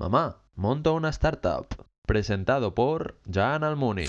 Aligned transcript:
Mamá, 0.00 0.38
monto 0.54 0.94
una 0.94 1.10
startup. 1.10 1.66
Presentado 2.06 2.74
por 2.74 3.20
Jan 3.30 3.64
Almuni. 3.64 4.06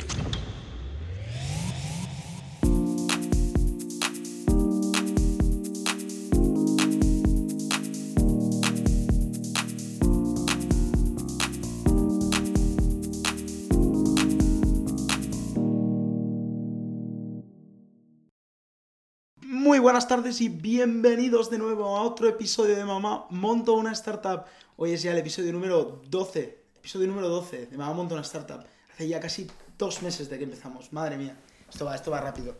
Muy 19.42 19.80
buenas 19.80 20.08
tardes 20.08 20.39
y 20.39 20.48
bienvenidos 20.48 21.50
de 21.50 21.58
nuevo 21.58 21.98
a 21.98 22.04
otro 22.04 22.30
episodio 22.30 22.78
de 22.78 22.86
Mamá 22.86 23.26
Monto 23.30 23.73
una 23.73 23.92
Startup. 23.92 24.46
Hoy 24.84 24.93
es 24.93 25.04
ya 25.04 25.11
el 25.11 25.20
episodio 25.20 25.54
número 25.54 26.02
12. 26.09 26.57
Episodio 26.79 27.05
número 27.05 27.30
12 27.30 27.68
de 27.68 27.77
Mamá 27.77 27.94
Monto 27.94 28.16
una 28.16 28.23
Startup. 28.23 28.63
Hace 28.91 29.07
ya 29.07 29.20
casi 29.20 29.45
dos 29.77 30.02
meses 30.02 30.27
de 30.27 30.40
que 30.40 30.45
empezamos. 30.45 30.91
Madre 30.91 31.17
mía, 31.17 31.35
esto 31.70 31.85
va, 31.85 31.94
esto 31.94 32.09
va 32.09 32.20
rápido. 32.20 32.55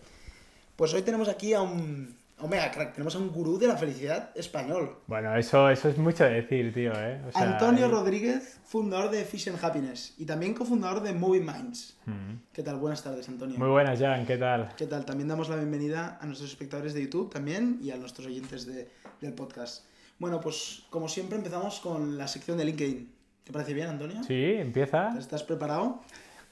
Pues 0.76 0.94
hoy 0.94 1.02
tenemos 1.02 1.28
aquí 1.30 1.56
a 1.56 1.62
un, 1.62 2.16
a 2.38 2.44
un 2.44 2.50
mega 2.52 2.70
crack, 2.70 2.94
tenemos 2.94 3.16
a 3.16 3.18
un 3.18 3.30
gurú 3.32 3.58
de 3.58 3.66
la 3.66 3.76
felicidad 3.76 4.30
español. 4.36 4.98
Bueno, 5.08 5.36
eso, 5.36 5.68
eso 5.72 5.90
es 5.90 5.98
mucho 5.98 6.24
decir, 6.26 6.72
tío, 6.72 6.92
¿eh? 6.94 7.24
O 7.28 7.32
sea, 7.32 7.42
Antonio 7.54 7.88
Rodríguez, 7.88 8.60
fundador 8.66 9.10
de 9.10 9.26
Fish 9.26 9.50
and 9.50 9.58
Happiness 9.64 10.14
y 10.20 10.26
también 10.28 10.54
cofundador 10.54 11.02
de 11.02 11.14
Moving 11.14 11.44
Minds. 11.44 11.98
mm. 12.06 12.34
¿Qué 12.54 12.62
tal? 12.62 12.76
Buenas 12.78 13.02
tardes, 13.02 13.28
Antonio. 13.30 13.58
Muy 13.58 13.70
buenas, 13.70 13.98
Jan, 14.00 14.28
¿qué 14.28 14.38
tal? 14.38 14.72
¿Qué 14.78 14.86
tal? 14.86 15.06
También 15.06 15.28
damos 15.28 15.50
la 15.50 15.56
bienvenida 15.56 16.20
a 16.22 16.26
nuestros 16.28 16.52
espectadores 16.52 16.94
de 16.94 17.02
YouTube 17.02 17.32
también 17.34 17.80
y 17.82 17.90
a 17.90 17.98
nuestros 17.98 18.28
oyentes 18.28 18.68
de- 18.68 18.88
del 19.22 19.34
podcast. 19.34 19.86
Bueno, 20.22 20.40
pues 20.40 20.84
como 20.92 21.10
siempre 21.10 21.36
empezamos 21.36 21.80
con 21.80 22.16
la 22.16 22.28
sección 22.28 22.56
de 22.56 22.66
LinkedIn. 22.66 23.12
¿Te 23.44 23.52
parece 23.52 23.74
bien, 23.74 23.88
Antonio? 23.88 24.24
Sí, 24.24 24.54
empieza. 24.54 25.18
¿Estás 25.18 25.42
preparado? 25.42 26.00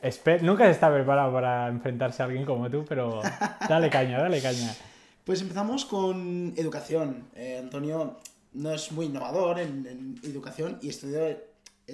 Espe- 0.02 0.42
Nunca 0.42 0.66
se 0.66 0.72
está 0.72 0.92
preparado 0.92 1.32
para 1.32 1.68
enfrentarse 1.68 2.24
a 2.24 2.26
alguien 2.26 2.46
como 2.46 2.68
tú, 2.72 2.84
pero 2.90 3.22
dale 3.70 3.92
caña, 3.92 4.20
dale 4.20 4.42
caña. 4.42 4.74
Pues 5.24 5.42
empezamos 5.44 5.86
con 5.86 6.52
educación. 6.58 7.26
Eh, 7.36 7.60
Antonio 7.62 8.18
no 8.54 8.72
es 8.74 8.92
muy 8.92 9.06
innovador 9.06 9.60
en, 9.60 9.86
en 9.86 10.16
educación 10.24 10.80
y 10.82 10.90
estudió, 10.90 11.28
eh, 11.28 11.40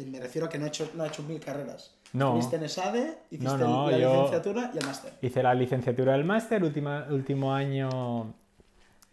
me 0.07 0.21
refiero 0.21 0.47
a 0.47 0.49
que 0.49 0.57
no 0.57 0.63
ha 0.63 0.69
hecho, 0.69 0.89
no 0.95 1.03
ha 1.03 1.07
hecho 1.07 1.23
mil 1.23 1.41
carreras. 1.41 1.93
No. 2.13 2.27
Estuviste 2.39 2.55
en 2.55 2.63
ESADE, 2.63 3.17
hiciste 3.31 3.43
No, 3.43 3.57
no, 3.57 3.91
la 3.91 3.97
yo- 3.97 4.13
licenciatura 4.13 4.71
y 4.73 4.77
el 4.77 4.85
máster. 4.85 5.11
Hice 5.21 5.43
la 5.43 5.53
licenciatura 5.53 6.13
del 6.13 6.23
máster, 6.23 6.63
última, 6.63 7.05
último 7.09 7.53
año 7.53 8.33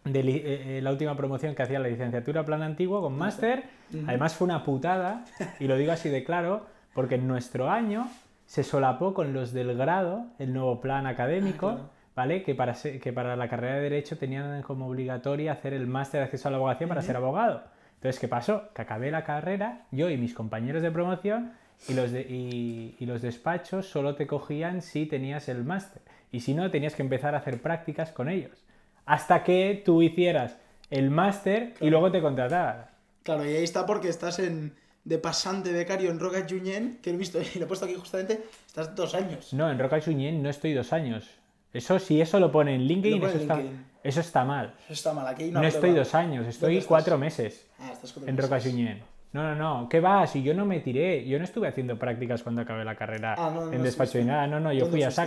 de 0.05 0.21
eh, 0.21 0.79
eh, 0.79 0.81
la 0.83 0.91
última 0.91 1.17
promoción 1.17 1.55
que 1.55 1.63
hacía 1.63 1.79
la 1.79 1.89
licenciatura 1.89 2.45
plan 2.45 2.63
antiguo 2.63 3.01
con 3.01 3.17
máster. 3.17 3.65
Además 4.07 4.35
fue 4.35 4.47
una 4.47 4.65
putada, 4.65 5.25
y 5.61 5.67
lo 5.67 5.77
digo 5.77 5.93
así 5.93 6.09
de 6.09 6.25
claro, 6.25 6.67
porque 6.95 7.17
en 7.17 7.29
nuestro 7.29 7.71
año 7.71 8.09
se 8.47 8.65
solapó 8.65 9.15
con 9.15 9.33
los 9.33 9.53
del 9.53 9.77
grado, 9.77 10.27
el 10.39 10.53
nuevo 10.53 10.81
plan 10.81 11.07
académico, 11.07 11.69
Ah, 11.69 11.73
claro. 11.75 11.91
¿vale? 12.17 12.43
Que 12.43 12.55
para, 12.55 12.75
ser- 12.75 13.01
que 13.01 13.13
para 13.13 13.37
la 13.37 13.49
carrera 13.49 13.77
de 13.77 13.83
Derecho 13.83 14.19
tenían 14.19 14.63
como 14.63 14.87
obligatoria 14.89 15.53
hacer 15.53 15.73
el 15.73 15.87
máster 15.87 16.21
de 16.21 16.25
acceso 16.25 16.49
a 16.49 16.51
la 16.51 16.57
abogacía 16.59 16.87
para 16.89 17.03
ser 17.03 17.17
abogado. 17.17 17.63
Entonces, 17.97 18.19
¿qué 18.21 18.29
pasó? 18.29 18.65
Que 18.75 18.83
acabé 18.83 19.11
la 19.11 19.25
carrera, 19.25 19.83
yo 19.93 20.11
y 20.11 20.17
mis 20.19 20.35
compañeros 20.35 20.83
de 20.83 20.91
promoción, 20.91 21.53
y 21.89 21.95
los, 21.95 22.11
de- 22.13 22.23
y- 22.29 22.97
y 22.99 23.07
los 23.07 23.23
despachos 23.23 23.87
solo 23.87 24.15
te 24.17 24.27
cogían 24.27 24.83
si 24.83 25.07
tenías 25.07 25.49
el 25.49 25.65
máster. 25.65 26.03
Y 26.31 26.41
si 26.41 26.55
no, 26.55 26.71
tenías 26.71 26.95
que 26.95 27.03
empezar 27.03 27.35
a 27.35 27.39
hacer 27.39 27.61
prácticas 27.63 28.11
con 28.11 28.29
ellos. 28.29 28.65
Hasta 29.07 29.43
que 29.45 29.83
tú 29.85 30.03
hicieras 30.03 30.57
el 30.91 31.11
máster 31.11 31.75
y 31.81 31.91
luego 31.91 32.11
te 32.11 32.21
contrataran. 32.21 32.87
Claro, 33.23 33.45
y 33.45 33.55
ahí 33.55 33.65
está 33.65 33.87
porque 33.87 34.09
estás 34.09 34.39
en 34.39 34.75
de 35.05 35.19
pasante 35.19 35.73
becario 35.73 36.11
en 36.11 36.21
Roca 36.21 36.47
Junyent, 36.49 37.01
que 37.01 37.11
he 37.11 37.17
visto 37.17 37.39
y 37.55 37.59
lo 37.59 37.65
he 37.65 37.69
puesto 37.69 37.87
aquí 37.87 37.95
justamente, 37.95 38.45
estás 38.67 38.95
dos 38.95 39.15
años. 39.15 39.53
No, 39.53 39.71
en 39.71 39.79
Roca 39.79 40.01
Suñén 40.01 40.43
no 40.43 40.49
estoy 40.51 40.73
dos 40.73 40.93
años. 40.93 41.29
Eso, 41.73 41.99
si 41.99 42.21
eso 42.21 42.39
lo 42.39 42.53
pone 42.53 42.75
en 42.75 42.83
LinkedIn, 42.83 43.21
pone 43.21 43.33
eso, 43.33 43.43
en 43.43 43.51
está, 43.51 43.63
eso 44.05 44.21
está 44.21 44.45
mal. 44.45 44.75
Eso 44.85 44.93
está 44.93 45.13
mal, 45.15 45.27
aquí 45.27 45.51
No, 45.51 45.63
estoy 45.63 45.93
dos 45.93 46.15
años, 46.15 46.47
estoy 46.47 46.83
cuatro 46.83 47.17
meses 47.19 47.67
Ah, 47.79 47.91
estás 47.93 48.13
cuatro 48.13 48.29
en 48.29 48.37
meses. 48.37 48.51
Roca 48.51 48.61
Suñén. 48.61 49.03
No, 49.33 49.43
no, 49.43 49.55
no, 49.55 49.89
¿qué 49.89 49.99
va? 50.01 50.27
Si 50.27 50.43
yo 50.43 50.53
no 50.53 50.67
me 50.67 50.81
tiré, 50.81 51.27
yo 51.27 51.39
no 51.39 51.45
estuve 51.45 51.67
haciendo 51.67 51.99
prácticas 51.99 52.43
cuando 52.43 52.61
acabé 52.61 52.85
la 52.85 52.95
carrera 52.95 53.35
Ah, 53.39 53.51
no, 53.53 53.65
no 53.67 53.73
en 53.73 53.83
despacho 53.83 54.19
ni 54.19 54.25
nada, 54.25 54.47
no, 54.47 54.61
no, 54.61 54.73
yo 54.73 54.81
¿Dónde 54.81 54.91
fui 54.91 55.03
a 55.03 55.11
fuiste? 55.11 55.23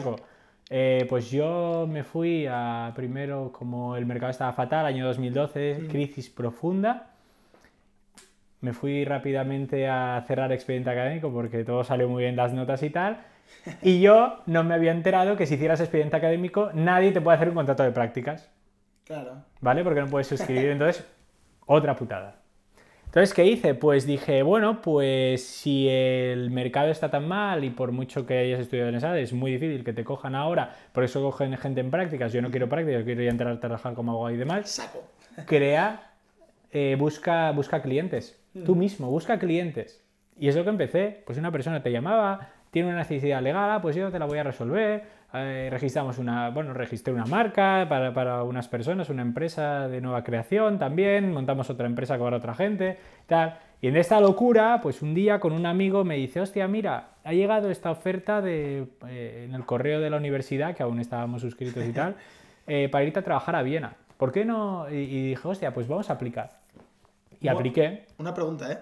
Eh, 0.70 1.06
pues 1.09 1.30
yo 1.30 1.88
me 1.90 2.03
fui 2.03 2.48
a 2.50 2.92
primero, 2.96 3.52
como 3.52 3.96
el 3.98 4.06
mercado 4.06 4.31
estaba 4.31 4.52
fatal, 4.53 4.86
año 4.86 5.06
2012, 5.06 5.80
Mm. 5.84 5.88
crisis 5.88 6.30
profunda. 6.30 7.08
Me 8.62 8.74
fui 8.74 9.06
rápidamente 9.06 9.88
a 9.88 10.24
cerrar 10.28 10.52
expediente 10.52 10.90
académico 10.90 11.31
porque 11.31 11.64
todo 11.64 11.84
salió 11.84 12.09
muy 12.09 12.24
bien 12.24 12.36
las 12.36 12.52
notas 12.53 12.81
y 12.81 12.90
tal. 12.90 13.20
Y 13.84 14.02
yo 14.02 14.40
no 14.48 14.64
me 14.64 14.74
había 14.74 14.92
enterado 14.92 15.36
que 15.38 15.46
si 15.46 15.53
hicieras 15.53 15.80
expediente 15.81 16.16
académico 16.16 16.72
nadie 16.74 17.12
te 17.12 17.22
puede 17.22 17.36
hacer 17.36 17.50
un 17.50 17.56
contrato 17.56 17.84
de 17.84 17.92
prácticas, 17.92 18.50
Claro. 19.06 19.44
¿vale? 19.62 19.84
Porque 19.84 20.02
no 20.02 20.08
puedes 20.08 20.26
suscribir. 20.28 20.70
Entonces, 20.72 21.06
otra 21.68 21.96
putada. 21.96 22.38
Entonces, 23.16 23.34
¿qué 23.34 23.46
hice? 23.46 23.76
Pues 23.76 24.06
dije, 24.06 24.44
bueno, 24.44 24.81
pues 24.81 25.42
si 25.42 25.88
el 25.88 26.52
mercado 26.52 26.90
está 26.90 27.09
tan 27.09 27.26
mal 27.30 27.64
y 27.64 27.70
por 27.70 27.94
mucho 27.94 28.26
que 28.26 28.38
hayas 28.38 28.59
estudiado 28.59 28.90
en 28.90 28.96
esa, 28.96 29.18
es 29.18 29.31
muy 29.31 29.53
difícil 29.53 29.86
que 29.86 29.94
te 29.94 30.03
cojan 30.03 30.36
ahora, 30.36 30.76
por 30.92 31.06
eso 31.06 31.22
cogen 31.22 31.56
gente 31.56 31.80
en 31.80 31.92
prácticas, 31.92 32.34
yo 32.34 32.42
no 32.42 32.52
quiero 32.52 32.68
prácticas, 32.68 33.00
yo 33.00 33.06
quiero 33.06 33.24
ya 33.24 33.30
entrar 33.30 33.53
a 33.53 33.59
trabajar 33.62 33.94
como 33.94 34.12
abogado 34.12 34.36
y 34.36 34.38
demás, 34.38 34.70
Saco. 34.70 35.02
crea, 35.46 36.12
eh, 36.72 36.98
busca, 37.00 37.52
busca 37.52 37.81
clientes. 37.81 38.38
Tú 38.66 38.76
mismo, 38.76 39.09
busca 39.09 39.40
clientes. 39.40 40.03
Y 40.38 40.50
es 40.50 40.58
lo 40.58 40.66
que 40.66 40.72
empecé. 40.72 41.24
Pues 41.26 41.38
una 41.38 41.53
persona 41.53 41.82
te 41.82 41.94
llamaba, 41.94 42.50
tiene 42.72 42.90
una 42.90 42.97
necesidad 42.97 43.42
legal, 43.42 43.72
ah, 43.72 43.82
pues 43.82 43.96
yo 43.96 44.12
te 44.12 44.20
la 44.20 44.26
voy 44.26 44.40
a 44.40 44.44
resolver. 44.44 45.03
Eh, 45.38 45.69
registramos 45.69 46.18
una, 46.18 46.50
bueno, 46.50 46.73
registré 46.73 47.13
una 47.13 47.25
marca 47.25 47.85
para, 47.90 48.13
para 48.13 48.44
unas 48.44 48.68
personas, 48.68 49.09
una 49.09 49.22
empresa 49.22 49.88
de 49.88 50.01
nueva 50.01 50.23
creación 50.23 50.78
también, 50.79 51.31
montamos 51.34 51.69
otra 51.69 51.85
empresa 51.85 52.18
con 52.18 52.34
otra 52.34 52.53
gente, 52.53 52.97
tal. 53.28 53.57
Y 53.81 53.88
en 53.88 53.97
esta 53.97 54.19
locura, 54.19 54.79
pues 54.81 55.01
un 55.01 55.13
día 55.13 55.40
con 55.40 55.53
un 55.53 55.66
amigo 55.66 56.03
me 56.03 56.16
dice, 56.16 56.41
hostia, 56.41 56.68
mira, 56.68 57.09
ha 57.23 57.34
llegado 57.34 57.69
esta 57.69 57.91
oferta 57.91 58.41
de, 58.41 58.88
eh, 59.07 59.46
en 59.47 59.53
el 59.53 59.66
correo 59.66 60.00
de 60.00 60.09
la 60.09 60.18
universidad, 60.18 60.75
que 60.75 60.84
aún 60.84 61.00
estábamos 61.00 61.41
suscritos 61.41 61.84
y 61.85 61.91
tal, 61.91 62.16
eh, 62.67 62.90
para 62.90 63.03
irte 63.03 63.19
a 63.19 63.23
trabajar 63.23 63.56
a 63.56 63.62
Viena. 63.62 63.94
¿Por 64.17 64.31
qué 64.31 64.46
no? 64.46 64.90
Y, 64.90 64.96
y 64.96 65.28
dije, 65.29 65.47
hostia, 65.47 65.73
pues 65.73 65.88
vamos 65.88 66.09
a 66.09 66.13
aplicar. 66.13 66.52
Y 67.41 67.46
Bueno. 67.47 67.59
apliqué. 67.59 68.06
Una 68.17 68.34
pregunta, 68.34 68.72
¿eh? 68.72 68.79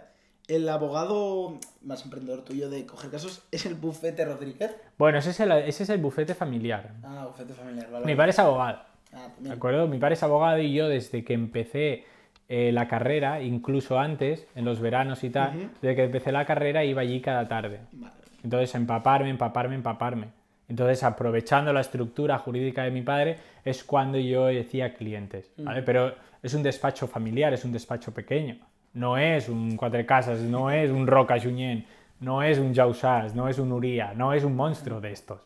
El 0.47 0.67
abogado 0.67 1.57
más 1.83 2.03
emprendedor 2.03 2.43
tuyo 2.43 2.69
de 2.69 2.85
coger 2.85 3.09
casos 3.11 3.43
es 3.51 3.65
el 3.65 3.75
bufete 3.75 4.25
Rodríguez. 4.25 4.75
Bueno, 4.97 5.17
ese 5.19 5.29
es 5.29 5.39
el, 5.39 5.51
ese 5.53 5.83
es 5.83 5.89
el 5.89 5.99
bufete 6.01 6.35
familiar. 6.35 6.91
Ah, 7.03 7.25
bufete 7.27 7.53
familiar, 7.53 7.89
vale. 7.89 8.05
Mi 8.05 8.15
padre 8.15 8.31
es 8.31 8.39
abogado, 8.39 8.79
Ah, 9.13 9.27
¿de 9.27 9.33
también. 9.35 9.53
acuerdo? 9.55 9.87
Mi 9.87 9.99
padre 9.99 10.15
es 10.15 10.23
abogado 10.23 10.57
y 10.59 10.73
yo 10.73 10.89
desde 10.89 11.23
que 11.23 11.33
empecé 11.33 12.03
eh, 12.49 12.71
la 12.73 12.87
carrera, 12.89 13.41
incluso 13.41 13.99
antes, 13.99 14.45
en 14.55 14.65
los 14.65 14.81
veranos 14.81 15.23
y 15.23 15.29
tal, 15.29 15.71
desde 15.81 15.95
que 15.95 16.03
empecé 16.03 16.31
la 16.33 16.45
carrera 16.45 16.83
iba 16.83 17.01
allí 17.01 17.21
cada 17.21 17.47
tarde. 17.47 17.79
Vale. 17.93 18.13
Entonces, 18.43 18.75
empaparme, 18.75 19.29
empaparme, 19.29 19.75
empaparme. 19.75 20.27
Entonces, 20.67 21.03
aprovechando 21.03 21.71
la 21.71 21.79
estructura 21.81 22.37
jurídica 22.37 22.83
de 22.83 22.91
mi 22.91 23.01
padre, 23.01 23.37
es 23.63 23.83
cuando 23.83 24.17
yo 24.17 24.47
decía 24.47 24.93
clientes, 24.93 25.51
¿vale? 25.57 25.83
Pero 25.83 26.15
es 26.41 26.53
un 26.53 26.63
despacho 26.63 27.07
familiar, 27.07 27.53
es 27.53 27.63
un 27.63 27.71
despacho 27.71 28.13
pequeño. 28.13 28.57
No 28.93 29.17
es 29.17 29.49
un 29.49 29.75
Cuatro 29.75 30.05
Casas, 30.05 30.39
no 30.41 30.69
es 30.69 30.91
un 30.91 31.07
Roca 31.07 31.39
Junyent, 31.39 31.85
no 32.19 32.43
es 32.43 32.59
un 32.59 32.73
Jausas, 32.73 33.33
no 33.35 33.47
es 33.47 33.57
un 33.59 33.71
Uría, 33.71 34.13
no 34.13 34.33
es 34.33 34.43
un 34.43 34.55
monstruo 34.55 35.01
de 35.01 35.11
estos. 35.11 35.41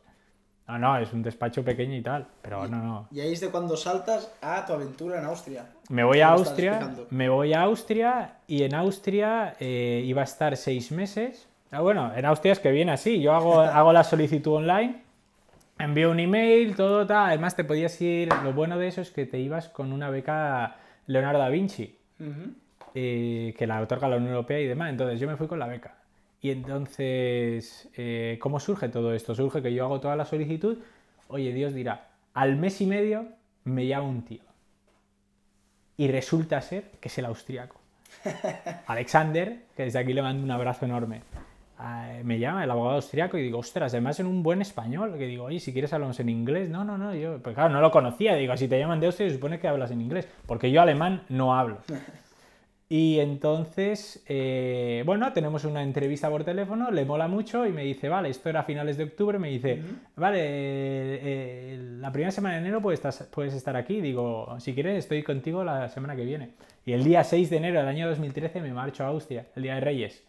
No, 0.68 0.78
no, 0.78 0.97
es 0.97 1.13
un 1.13 1.24
despacho 1.24 1.63
pequeño 1.63 1.96
y 1.96 2.02
tal, 2.02 2.28
pero 2.41 2.68
no, 2.68 2.84
no. 2.84 3.07
Y 3.09 3.22
ahí 3.22 3.31
es 3.31 3.40
de 3.40 3.50
cuando 3.50 3.78
saltas 3.78 4.34
a 4.41 4.66
tu 4.66 4.74
aventura 4.74 5.18
en 5.19 5.25
Austria. 5.25 5.66
Me 5.90 6.03
voy 6.03 6.19
a 6.19 6.31
Austria, 6.31 6.94
me 7.09 7.30
voy 7.30 7.53
a 7.53 7.62
Austria 7.62 8.40
y 8.47 8.63
en 8.63 8.75
Austria 8.75 9.56
eh, 9.62 10.03
iba 10.06 10.22
a 10.22 10.25
estar 10.25 10.57
seis 10.57 10.91
meses. 10.91 11.47
Ah, 11.72 11.80
bueno, 11.80 12.12
en 12.13 12.25
Austria 12.25 12.51
es 12.51 12.60
que 12.60 12.71
viene 12.71 12.92
así, 12.92 13.21
yo 13.21 13.33
hago, 13.33 13.60
hago 13.62 13.94
la 13.94 14.04
solicitud 14.04 14.56
online, 14.56 15.04
envío 15.80 16.12
un 16.12 16.19
email, 16.19 16.75
todo 16.75 17.07
tal. 17.07 17.27
Además 17.27 17.56
te 17.56 17.63
podías 17.63 18.00
ir, 18.01 18.27
lo 18.44 18.51
bueno 18.51 18.77
de 18.77 18.89
eso 18.89 19.00
es 19.00 19.12
que 19.12 19.25
te 19.25 19.39
ibas 19.39 19.69
con 19.69 19.94
una 19.94 20.10
beca 20.10 20.75
Leonardo 21.06 21.39
da 21.39 21.48
Vinci, 21.48 21.98
Ujú. 22.19 22.54
Eh, 22.99 23.53
que 23.55 23.67
la 23.67 23.79
otorga 23.79 24.07
la 24.09 24.17
Unión 24.17 24.31
Europea 24.31 24.59
y 24.59 24.65
demás. 24.65 24.89
Entonces 24.89 25.19
yo 25.19 25.27
me 25.27 25.35
fui 25.38 25.45
con 25.45 25.59
la 25.59 25.67
beca. 25.67 25.97
Y 26.41 26.49
entonces, 26.49 27.88
eh, 27.95 28.39
¿cómo 28.41 28.59
surge 28.59 28.89
todo 28.89 29.13
esto? 29.13 29.35
Surge 29.35 29.61
que 29.61 29.71
yo 29.71 29.85
hago 29.85 29.99
toda 29.99 30.15
la 30.15 30.25
solicitud, 30.25 30.79
oye, 31.27 31.53
Dios 31.53 31.75
dirá, 31.75 32.07
al 32.33 32.55
mes 32.55 32.81
y 32.81 32.88
medio 32.88 33.27
me 33.65 33.85
llama 33.85 34.07
un 34.07 34.23
tío. 34.25 34.41
Y 35.95 36.07
resulta 36.07 36.59
ser 36.61 36.89
que 36.99 37.09
es 37.09 37.17
el 37.19 37.25
austriaco. 37.25 37.79
Alexander, 38.88 39.65
que 39.75 39.83
desde 39.83 39.99
aquí 39.99 40.13
le 40.13 40.23
mando 40.23 40.44
un 40.44 40.49
abrazo 40.49 40.85
enorme. 40.85 41.21
eh, 41.79 42.21
me 42.23 42.39
llama 42.39 42.63
el 42.63 42.71
abogado 42.71 42.95
austriaco 42.95 43.38
y 43.38 43.44
digo, 43.44 43.59
ostras, 43.59 43.94
además 43.94 44.19
en 44.19 44.25
un 44.25 44.41
buen 44.41 44.61
español. 44.61 45.17
Que 45.19 45.27
digo, 45.27 45.44
oye, 45.45 45.59
si 45.59 45.71
quieres 45.71 45.94
hablamos 45.94 46.19
en 46.19 46.29
inglés. 46.29 46.67
No, 46.69 46.83
no, 46.83 46.97
no, 46.97 47.13
yo, 47.13 47.38
pues 47.44 47.53
claro, 47.53 47.69
no 47.69 47.81
lo 47.81 47.91
conocía. 47.91 48.33
Digo, 48.35 48.57
si 48.57 48.67
te 48.67 48.79
llaman 48.79 48.99
de 48.99 49.05
Austria, 49.07 49.29
se 49.29 49.35
supone 49.35 49.59
que 49.59 49.67
hablas 49.67 49.91
en 49.91 50.01
inglés. 50.01 50.27
Porque 50.47 50.71
yo 50.71 50.81
alemán 50.81 51.23
no 51.29 51.55
hablo. 51.55 51.77
Y 52.89 53.19
entonces, 53.19 54.24
eh, 54.28 55.04
bueno, 55.06 55.34
tenemos 55.34 55.66
una 55.66 55.84
entrevista 55.84 56.30
por 56.30 56.45
teléfono, 56.45 56.89
le 56.89 57.04
mola 57.04 57.28
mucho 57.28 57.66
y 57.66 57.72
me 57.72 57.84
dice, 57.84 58.07
vale, 58.07 58.30
esto 58.30 58.48
era 58.48 58.62
a 58.62 58.63
finales 58.63 58.95
de 58.95 59.04
octubre, 59.04 59.38
me 59.39 59.50
dice, 59.50 59.81
vale, 60.16 60.39
eh, 60.39 61.19
eh, 61.22 61.80
la 62.00 62.13
primera 62.13 62.31
semana 62.31 62.56
de 62.56 62.62
enero 62.62 62.81
puedes 62.81 63.04
estar, 63.04 63.28
puedes 63.28 63.54
estar 63.54 63.75
aquí. 63.75 64.00
Digo, 64.00 64.56
si 64.60 64.74
quieres, 64.74 65.00
estoy 65.00 65.22
contigo 65.22 65.66
la 65.66 65.89
semana 65.89 66.16
que 66.16 66.24
viene. 66.24 66.51
Y 66.86 66.94
el 66.94 67.04
día 67.04 67.25
6 67.25 67.50
de 67.50 67.57
enero 67.57 67.80
del 67.80 67.89
año 67.89 68.07
2013 68.07 68.62
me 68.62 68.72
marcho 68.72 69.04
a 69.04 69.07
Austria, 69.07 69.48
el 69.57 69.63
día 69.63 69.75
de 69.75 69.81
Reyes. 69.81 70.24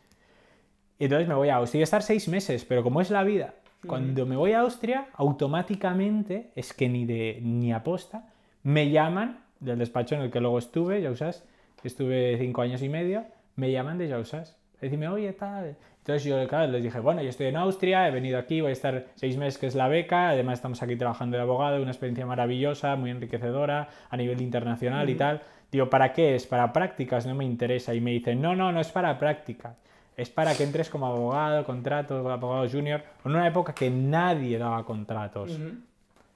Y 0.99 1.05
entonces 1.05 1.29
me 1.29 1.35
voy 1.35 1.51
a 1.51 1.57
Austria. 1.57 1.79
Voy 1.79 1.83
a 1.83 1.85
estar 1.85 2.03
seis 2.03 2.27
meses, 2.27 2.65
pero 2.65 2.83
como 2.83 3.01
es 3.01 3.11
la 3.11 3.23
vida, 3.23 3.55
cuando 3.87 4.27
me 4.27 4.35
voy 4.35 4.53
a 4.53 4.61
Austria, 4.61 5.07
automáticamente, 5.15 6.51
es 6.57 6.73
que 6.73 6.89
ni 6.89 7.07
de 7.07 7.39
ni 7.41 7.73
aposta, 7.73 8.33
me 8.65 8.91
llaman 8.91 9.45
del 9.61 9.79
despacho 9.79 10.17
en 10.17 10.23
el 10.23 10.31
que 10.33 10.41
luego 10.41 10.59
estuve, 10.59 11.01
Jausas, 11.01 11.45
que 11.45 11.49
estuve 11.87 12.37
cinco 12.39 12.63
años 12.63 12.83
y 12.83 12.89
medio, 12.89 13.25
me 13.55 13.71
llaman 13.71 13.99
de 13.99 14.09
Jausas. 14.09 14.57
Decime, 14.81 15.09
oye, 15.09 15.33
tal. 15.33 15.77
Entonces 15.99 16.25
yo 16.25 16.49
claro, 16.49 16.73
les 16.73 16.83
dije, 16.83 17.01
bueno, 17.01 17.23
yo 17.23 17.29
estoy 17.29 17.47
en 17.47 17.57
Austria, 17.57 18.09
he 18.09 18.11
venido 18.11 18.39
aquí, 18.39 18.61
voy 18.63 18.71
a 18.71 18.73
estar 18.73 19.07
seis 19.15 19.37
meses, 19.37 19.59
que 19.59 19.67
es 19.67 19.75
la 19.75 19.89
beca, 19.89 20.31
además 20.31 20.55
estamos 20.55 20.83
aquí 20.83 20.97
trabajando 20.97 21.37
de 21.37 21.43
abogado, 21.43 21.83
una 21.83 21.91
experiencia 21.91 22.25
maravillosa, 22.25 22.97
muy 22.97 23.11
enriquecedora 23.11 23.89
a 24.09 24.17
nivel 24.17 24.41
internacional 24.41 25.11
y 25.11 25.17
tal. 25.17 25.43
Digo, 25.71 25.91
¿para 25.91 26.15
qué 26.15 26.35
es? 26.35 26.47
Para 26.47 26.73
prácticas, 26.73 27.27
no 27.27 27.35
me 27.35 27.45
interesa. 27.45 27.95
Y 27.95 28.01
me 28.01 28.13
dicen, 28.13 28.41
no, 28.41 28.57
no, 28.57 28.73
no 28.73 28.81
es 28.81 28.89
para 28.89 29.19
prácticas. 29.19 29.77
Es 30.17 30.31
para 30.31 30.55
que 30.55 30.65
entres 30.65 30.89
como 30.89 31.07
abogado, 31.07 31.65
contrato, 31.65 32.27
abogado 32.29 32.69
junior, 32.69 33.03
en 33.25 33.33
una 33.33 33.47
época 33.47 33.75
que 33.75 33.91
nadie 33.91 34.57
daba 34.57 34.85
contratos. 34.85 35.53
Ujú. 35.59 35.75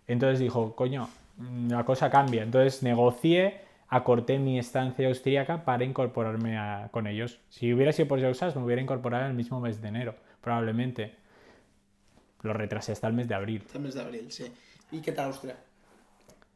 Entonces 0.07 0.39
dijo, 0.39 0.77
coño, 0.77 1.09
la 1.69 1.85
cosa 1.85 2.11
cambia. 2.11 2.43
Entonces 2.43 2.83
negocié, 2.83 3.63
acorté 3.93 4.39
mi 4.39 4.59
estancia 4.59 5.07
austríaca 5.07 5.67
para 5.67 5.85
incorporarme 5.85 6.57
a- 6.57 6.89
con 6.91 7.07
ellos. 7.07 7.41
Si 7.51 7.75
hubiera 7.75 7.93
sido 7.93 8.09
por 8.09 8.21
Jausas, 8.23 8.57
me 8.57 8.63
hubiera 8.65 8.81
incorporado 8.81 9.27
el 9.27 9.35
mismo 9.35 9.61
mes 9.61 9.83
de 9.83 9.89
enero, 9.89 10.15
probablemente. 10.41 11.15
Lo 12.41 12.55
retrasé 12.55 12.93
hasta 12.93 13.07
el 13.07 13.13
mes 13.13 13.29
de 13.29 13.35
abril. 13.35 13.63
Hasta 13.67 13.77
el 13.79 13.85
mes 13.85 13.95
de 13.95 14.01
abril, 14.01 14.33
sí. 14.33 14.51
¿Y 14.93 15.01
qué 15.03 15.13
tal 15.13 15.27
Austria? 15.27 15.57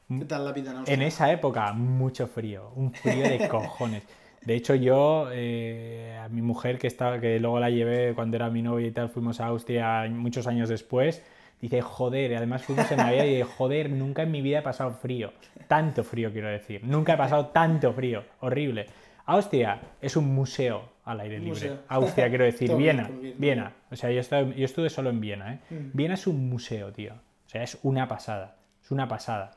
¿Qué 0.08 0.24
tal 0.24 0.46
la 0.46 0.52
vida 0.52 0.70
en 0.70 0.76
Austria? 0.78 0.94
En 0.94 1.02
esa 1.02 1.30
época, 1.30 1.72
mucho 1.74 2.26
frío, 2.26 2.70
un 2.74 2.90
frío 2.92 3.28
de 3.28 3.46
cojones. 3.48 4.02
De 4.42 4.54
hecho, 4.54 4.74
yo, 4.74 5.28
eh, 5.30 6.18
a 6.18 6.28
mi 6.30 6.40
mujer, 6.40 6.78
que, 6.78 6.86
estaba, 6.86 7.20
que 7.20 7.38
luego 7.38 7.60
la 7.60 7.68
llevé 7.68 8.14
cuando 8.14 8.36
era 8.36 8.48
mi 8.48 8.62
novia 8.62 8.86
y 8.86 8.92
tal, 8.92 9.10
fuimos 9.10 9.40
a 9.40 9.46
Austria 9.48 10.06
muchos 10.08 10.46
años 10.46 10.70
después, 10.70 11.22
dice, 11.60 11.80
joder, 11.82 12.30
y 12.32 12.34
además 12.34 12.62
fuimos 12.62 12.90
en 12.90 12.98
Navidad 12.98 13.24
y 13.24 13.28
dije, 13.30 13.44
joder, 13.44 13.90
nunca 13.90 14.22
en 14.22 14.30
mi 14.30 14.42
vida 14.42 14.58
he 14.58 14.62
pasado 14.62 14.90
frío. 14.92 15.32
Tanto 15.68 16.04
frío, 16.04 16.32
quiero 16.32 16.48
decir. 16.48 16.82
Nunca 16.84 17.14
he 17.14 17.16
pasado 17.16 17.46
tanto 17.46 17.92
frío. 17.92 18.24
Horrible. 18.40 18.86
Austria 19.26 19.80
es 20.00 20.16
un 20.16 20.32
museo 20.34 20.88
al 21.04 21.20
aire 21.20 21.38
libre. 21.38 21.50
museo. 21.50 21.78
Austria, 21.88 22.28
quiero 22.28 22.44
decir, 22.44 22.72
Viena. 22.76 23.10
Viena. 23.36 23.72
O 23.90 23.96
sea, 23.96 24.10
yo, 24.10 24.20
estuve- 24.20 24.54
yo 24.54 24.64
estuve 24.64 24.88
solo 24.90 25.10
en 25.10 25.20
Viena, 25.20 25.54
¿eh? 25.54 25.58
Mm. 25.70 25.90
Viena 25.94 26.14
es 26.14 26.26
un 26.26 26.48
museo, 26.48 26.92
tío. 26.92 27.14
O 27.14 27.48
sea, 27.48 27.62
es 27.62 27.78
una 27.82 28.06
pasada. 28.06 28.56
Es 28.82 28.90
una 28.92 29.08
pasada. 29.08 29.52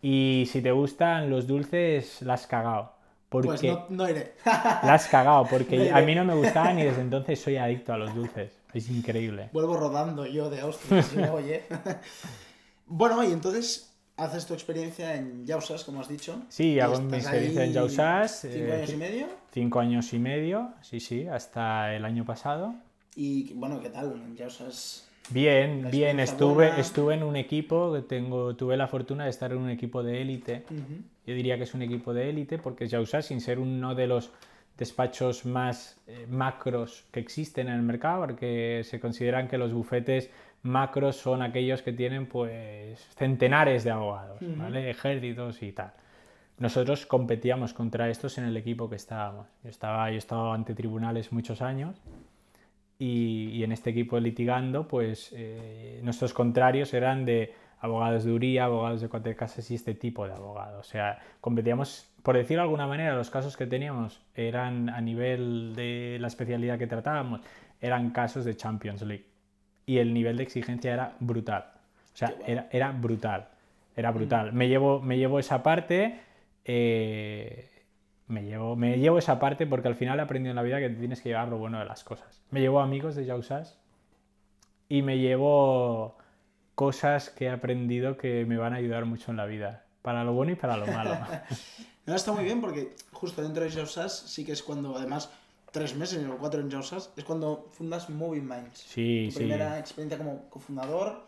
Y 0.00 0.44
si 0.50 0.62
te 0.62 0.70
gustan 0.70 1.28
los 1.30 1.46
dulces, 1.46 2.22
la 2.22 2.34
has 2.34 2.46
cagado. 2.46 2.94
Porque 3.28 3.48
Pues 3.48 3.62
no, 3.64 3.86
no 3.90 4.08
iré. 4.08 4.34
la 4.44 4.94
has 4.94 5.08
cagado, 5.08 5.46
porque 5.50 5.90
a 5.94 6.00
mí 6.00 6.14
no 6.14 6.24
me 6.24 6.34
gustaban 6.34 6.78
y 6.78 6.84
desde 6.84 7.00
entonces 7.02 7.40
soy 7.40 7.56
adicto 7.56 7.92
a 7.92 7.98
los 7.98 8.14
dulces. 8.14 8.55
Es 8.72 8.90
increíble. 8.90 9.50
Vuelvo 9.52 9.76
rodando 9.76 10.26
yo 10.26 10.50
de 10.50 10.60
Austria, 10.60 11.02
si 11.02 11.16
me 11.16 11.30
oye. 11.30 11.64
bueno, 12.86 13.22
y 13.24 13.32
entonces 13.32 13.92
haces 14.16 14.46
tu 14.46 14.54
experiencia 14.54 15.14
en 15.14 15.46
Jausas, 15.46 15.84
como 15.84 16.00
has 16.00 16.08
dicho. 16.08 16.42
Sí, 16.48 16.80
hago 16.80 17.00
mi 17.00 17.16
experiencia 17.16 17.64
en 17.64 17.74
Jausas. 17.74 18.40
Cinco 18.40 18.56
eh, 18.56 18.72
años 18.72 18.92
y 18.92 18.96
medio. 18.96 19.26
cinco 19.52 19.80
años 19.80 20.12
y 20.12 20.18
medio, 20.18 20.70
sí, 20.82 21.00
sí, 21.00 21.26
hasta 21.26 21.94
el 21.94 22.04
año 22.04 22.24
pasado. 22.24 22.74
Y 23.14 23.54
bueno, 23.54 23.80
¿qué 23.80 23.90
tal? 23.90 24.12
En. 24.12 24.36
Bien, 25.30 25.88
bien, 25.90 26.20
estuve, 26.20 26.66
buena. 26.66 26.78
estuve 26.78 27.14
en 27.14 27.24
un 27.24 27.34
equipo, 27.34 27.92
que 27.92 28.02
tengo, 28.02 28.54
tuve 28.54 28.76
la 28.76 28.86
fortuna 28.86 29.24
de 29.24 29.30
estar 29.30 29.50
en 29.52 29.58
un 29.58 29.70
equipo 29.70 30.02
de 30.02 30.22
élite. 30.22 30.64
Yo 31.26 31.34
diría 31.34 31.56
que 31.56 31.64
es 31.64 31.74
un 31.74 31.82
equipo 31.82 32.14
de 32.14 32.30
élite 32.30 32.58
porque 32.58 32.88
Jausas, 32.88 33.26
sin 33.26 33.40
ser 33.40 33.58
uno 33.58 33.94
de 33.94 34.06
los 34.06 34.30
despachos 34.76 35.46
más 35.46 36.00
eh, 36.06 36.26
macros 36.28 37.06
que 37.10 37.20
existen 37.20 37.68
en 37.68 37.74
el 37.74 37.82
mercado, 37.82 38.26
porque 38.26 38.82
se 38.84 39.00
consideran 39.00 39.48
que 39.48 39.58
los 39.58 39.72
bufetes 39.72 40.30
macros 40.62 41.16
son 41.16 41.42
aquellos 41.42 41.82
que 41.82 41.92
tienen 41.92 42.26
pues 42.26 43.00
centenares 43.16 43.84
de 43.84 43.90
abogados. 43.90 44.38
¿vale? 44.40 44.90
Ejércitos 44.90 45.62
y 45.62 45.72
tal. 45.72 45.92
Nosotros 46.58 47.06
competíamos 47.06 47.74
contra 47.74 48.08
estos 48.08 48.38
en 48.38 48.44
el 48.44 48.56
equipo 48.56 48.88
que 48.88 48.96
estábamos. 48.96 49.46
Yo 49.62 49.70
estaba, 49.70 50.08
yo 50.08 50.14
he 50.14 50.18
estado 50.18 50.52
ante 50.52 50.74
tribunales 50.74 51.32
muchos 51.32 51.60
años 51.60 52.00
y, 52.98 53.50
y 53.52 53.62
en 53.62 53.72
este 53.72 53.90
equipo 53.90 54.18
litigando, 54.18 54.88
pues 54.88 55.32
eh, 55.36 56.00
nuestros 56.02 56.32
contrarios 56.32 56.94
eran 56.94 57.24
de 57.26 57.54
abogados 57.80 58.24
de 58.24 58.32
URIA, 58.32 58.64
abogados 58.64 59.00
de 59.00 59.08
cuatro 59.08 59.34
casas 59.36 59.70
y 59.70 59.74
este 59.74 59.94
tipo 59.94 60.26
de 60.26 60.32
abogados. 60.34 60.86
O 60.86 60.90
sea, 60.90 61.18
competíamos, 61.40 62.08
por 62.22 62.36
decirlo 62.36 62.62
de 62.62 62.64
alguna 62.66 62.86
manera, 62.86 63.14
los 63.14 63.30
casos 63.30 63.56
que 63.56 63.66
teníamos 63.66 64.20
eran 64.34 64.88
a 64.90 65.00
nivel 65.00 65.74
de 65.76 66.18
la 66.20 66.28
especialidad 66.28 66.78
que 66.78 66.86
tratábamos, 66.86 67.40
eran 67.80 68.10
casos 68.10 68.44
de 68.44 68.56
Champions 68.56 69.02
League. 69.02 69.26
Y 69.86 69.98
el 69.98 70.12
nivel 70.14 70.36
de 70.36 70.42
exigencia 70.42 70.92
era 70.92 71.14
brutal. 71.20 71.64
O 72.14 72.16
sea, 72.16 72.34
era, 72.46 72.68
era 72.72 72.92
brutal. 72.92 73.48
Era 73.96 74.10
brutal. 74.10 74.52
Me, 74.52 74.68
llevo, 74.68 75.00
me 75.00 75.16
llevo 75.18 75.38
esa 75.38 75.62
parte. 75.62 76.20
eh, 76.64 77.70
me 78.28 78.42
llevo, 78.44 78.74
me 78.76 78.98
llevo 78.98 79.18
esa 79.18 79.38
parte 79.38 79.66
porque 79.66 79.88
al 79.88 79.94
final 79.94 80.18
he 80.18 80.22
aprendido 80.22 80.50
en 80.50 80.56
la 80.56 80.62
vida 80.62 80.78
que 80.80 80.88
te 80.88 80.96
tienes 80.96 81.20
que 81.20 81.28
llevar 81.28 81.48
lo 81.48 81.58
bueno 81.58 81.78
de 81.78 81.84
las 81.84 82.02
cosas. 82.04 82.42
Me 82.50 82.60
llevo 82.60 82.80
amigos 82.80 83.14
de 83.14 83.24
Jausas 83.26 83.78
y 84.88 85.02
me 85.02 85.18
llevo 85.18 86.15
cosas 86.76 87.30
que 87.30 87.46
he 87.46 87.50
aprendido 87.50 88.16
que 88.16 88.44
me 88.44 88.56
van 88.56 88.72
a 88.74 88.76
ayudar 88.76 89.04
mucho 89.06 89.32
en 89.32 89.38
la 89.38 89.46
vida. 89.46 89.82
Para 90.02 90.22
lo 90.22 90.32
bueno 90.34 90.52
y 90.52 90.54
para 90.54 90.76
lo 90.76 90.86
malo. 90.86 91.18
No, 92.06 92.14
está 92.14 92.30
muy 92.30 92.44
bien 92.44 92.60
porque 92.60 92.94
justo 93.10 93.42
dentro 93.42 93.64
de 93.64 93.70
Jausas 93.72 94.16
sí 94.16 94.44
que 94.44 94.52
es 94.52 94.62
cuando, 94.62 94.96
además, 94.96 95.28
tres 95.72 95.96
meses 95.96 96.24
o 96.28 96.36
cuatro 96.38 96.60
en 96.60 96.70
Jausas, 96.70 97.10
es 97.16 97.24
cuando 97.24 97.66
fundas 97.72 98.08
Moving 98.08 98.46
Minds. 98.48 98.78
Sí, 98.78 99.24
tu 99.26 99.32
sí. 99.32 99.38
primera 99.38 99.76
experiencia 99.80 100.16
como 100.16 100.48
cofundador. 100.48 101.26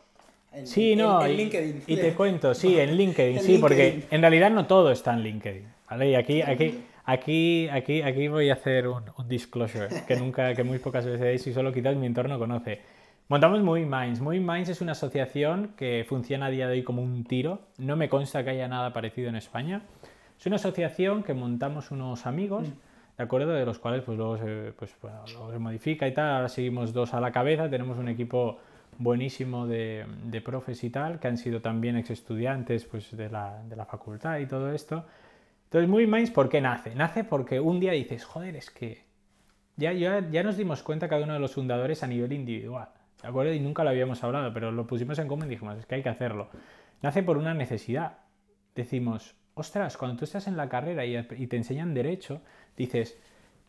En, 0.52 0.68
Sí, 0.68 0.92
en- 0.92 0.98
no, 1.00 1.26
en 1.26 1.36
LinkedIn. 1.36 1.82
y 1.84 1.96
te 1.96 2.14
cuento, 2.14 2.54
sí, 2.54 2.78
en 2.78 2.96
LinkedIn, 2.96 3.40
sí, 3.42 3.58
porque 3.58 4.04
en 4.08 4.20
realidad 4.20 4.52
no 4.52 4.66
todo 4.68 4.92
está 4.92 5.14
en 5.14 5.24
LinkedIn, 5.24 5.66
¿vale? 5.90 6.10
Y 6.10 6.14
aquí, 6.14 6.42
aquí, 6.42 6.78
aquí, 7.06 7.68
aquí, 7.70 8.02
aquí 8.02 8.28
voy 8.28 8.50
a 8.50 8.52
hacer 8.52 8.86
un, 8.86 9.02
un 9.18 9.28
disclosure 9.28 9.88
que 10.06 10.14
nunca, 10.14 10.54
que 10.54 10.62
muy 10.62 10.78
pocas 10.78 11.04
veces 11.04 11.44
y 11.44 11.52
solo 11.52 11.72
quizás 11.72 11.96
mi 11.96 12.06
entorno 12.06 12.38
conoce. 12.38 12.80
Montamos 13.30 13.62
Moving 13.62 13.90
Minds. 13.90 14.22
Moving 14.22 14.46
Minds 14.46 14.70
es 14.70 14.80
una 14.80 14.92
asociación 14.92 15.74
que 15.76 16.06
funciona 16.08 16.46
a 16.46 16.50
día 16.50 16.66
de 16.66 16.78
hoy 16.78 16.82
como 16.82 17.02
un 17.02 17.24
tiro. 17.24 17.60
No 17.76 17.94
me 17.94 18.08
consta 18.08 18.42
que 18.42 18.48
haya 18.48 18.68
nada 18.68 18.94
parecido 18.94 19.28
en 19.28 19.36
España. 19.36 19.82
Es 20.38 20.46
una 20.46 20.56
asociación 20.56 21.22
que 21.22 21.34
montamos 21.34 21.90
unos 21.90 22.24
amigos, 22.24 22.66
¿de 23.18 23.22
acuerdo? 23.22 23.52
De 23.52 23.66
los 23.66 23.78
cuales 23.78 24.02
pues 24.02 24.16
luego 24.16 24.38
se, 24.38 24.72
pues, 24.78 24.96
bueno, 25.02 25.24
luego 25.30 25.52
se 25.52 25.58
modifica 25.58 26.08
y 26.08 26.14
tal. 26.14 26.36
Ahora 26.36 26.48
seguimos 26.48 26.94
dos 26.94 27.12
a 27.12 27.20
la 27.20 27.30
cabeza. 27.30 27.68
Tenemos 27.68 27.98
un 27.98 28.08
equipo 28.08 28.60
buenísimo 28.96 29.66
de, 29.66 30.06
de 30.24 30.40
profes 30.40 30.82
y 30.82 30.88
tal, 30.88 31.20
que 31.20 31.28
han 31.28 31.36
sido 31.36 31.60
también 31.60 31.98
ex 31.98 32.08
estudiantes 32.08 32.86
pues, 32.86 33.14
de, 33.14 33.28
la, 33.28 33.62
de 33.62 33.76
la 33.76 33.84
facultad 33.84 34.38
y 34.38 34.46
todo 34.46 34.72
esto. 34.72 35.04
Entonces, 35.64 35.86
Moving 35.86 36.10
Minds, 36.10 36.30
¿por 36.30 36.48
qué 36.48 36.62
nace? 36.62 36.94
Nace 36.94 37.24
porque 37.24 37.60
un 37.60 37.78
día 37.78 37.92
dices, 37.92 38.24
joder, 38.24 38.56
es 38.56 38.70
que 38.70 39.04
ya, 39.76 39.92
ya, 39.92 40.26
ya 40.30 40.42
nos 40.42 40.56
dimos 40.56 40.82
cuenta 40.82 41.10
cada 41.10 41.24
uno 41.24 41.34
de 41.34 41.40
los 41.40 41.52
fundadores 41.52 42.02
a 42.02 42.06
nivel 42.06 42.32
individual, 42.32 42.88
¿de 43.22 43.28
acuerdo? 43.28 43.52
Y 43.52 43.60
nunca 43.60 43.84
lo 43.84 43.90
habíamos 43.90 44.22
hablado, 44.22 44.52
pero 44.52 44.70
lo 44.70 44.86
pusimos 44.86 45.18
en 45.18 45.28
común 45.28 45.46
y 45.46 45.50
dijimos, 45.50 45.78
es 45.78 45.86
que 45.86 45.96
hay 45.96 46.02
que 46.02 46.08
hacerlo. 46.08 46.48
Nace 47.02 47.22
por 47.22 47.36
una 47.36 47.54
necesidad. 47.54 48.18
Decimos, 48.74 49.34
ostras, 49.54 49.96
cuando 49.96 50.16
tú 50.16 50.24
estás 50.24 50.46
en 50.46 50.56
la 50.56 50.68
carrera 50.68 51.04
y, 51.04 51.16
y 51.16 51.46
te 51.46 51.56
enseñan 51.56 51.94
derecho, 51.94 52.42
dices, 52.76 53.18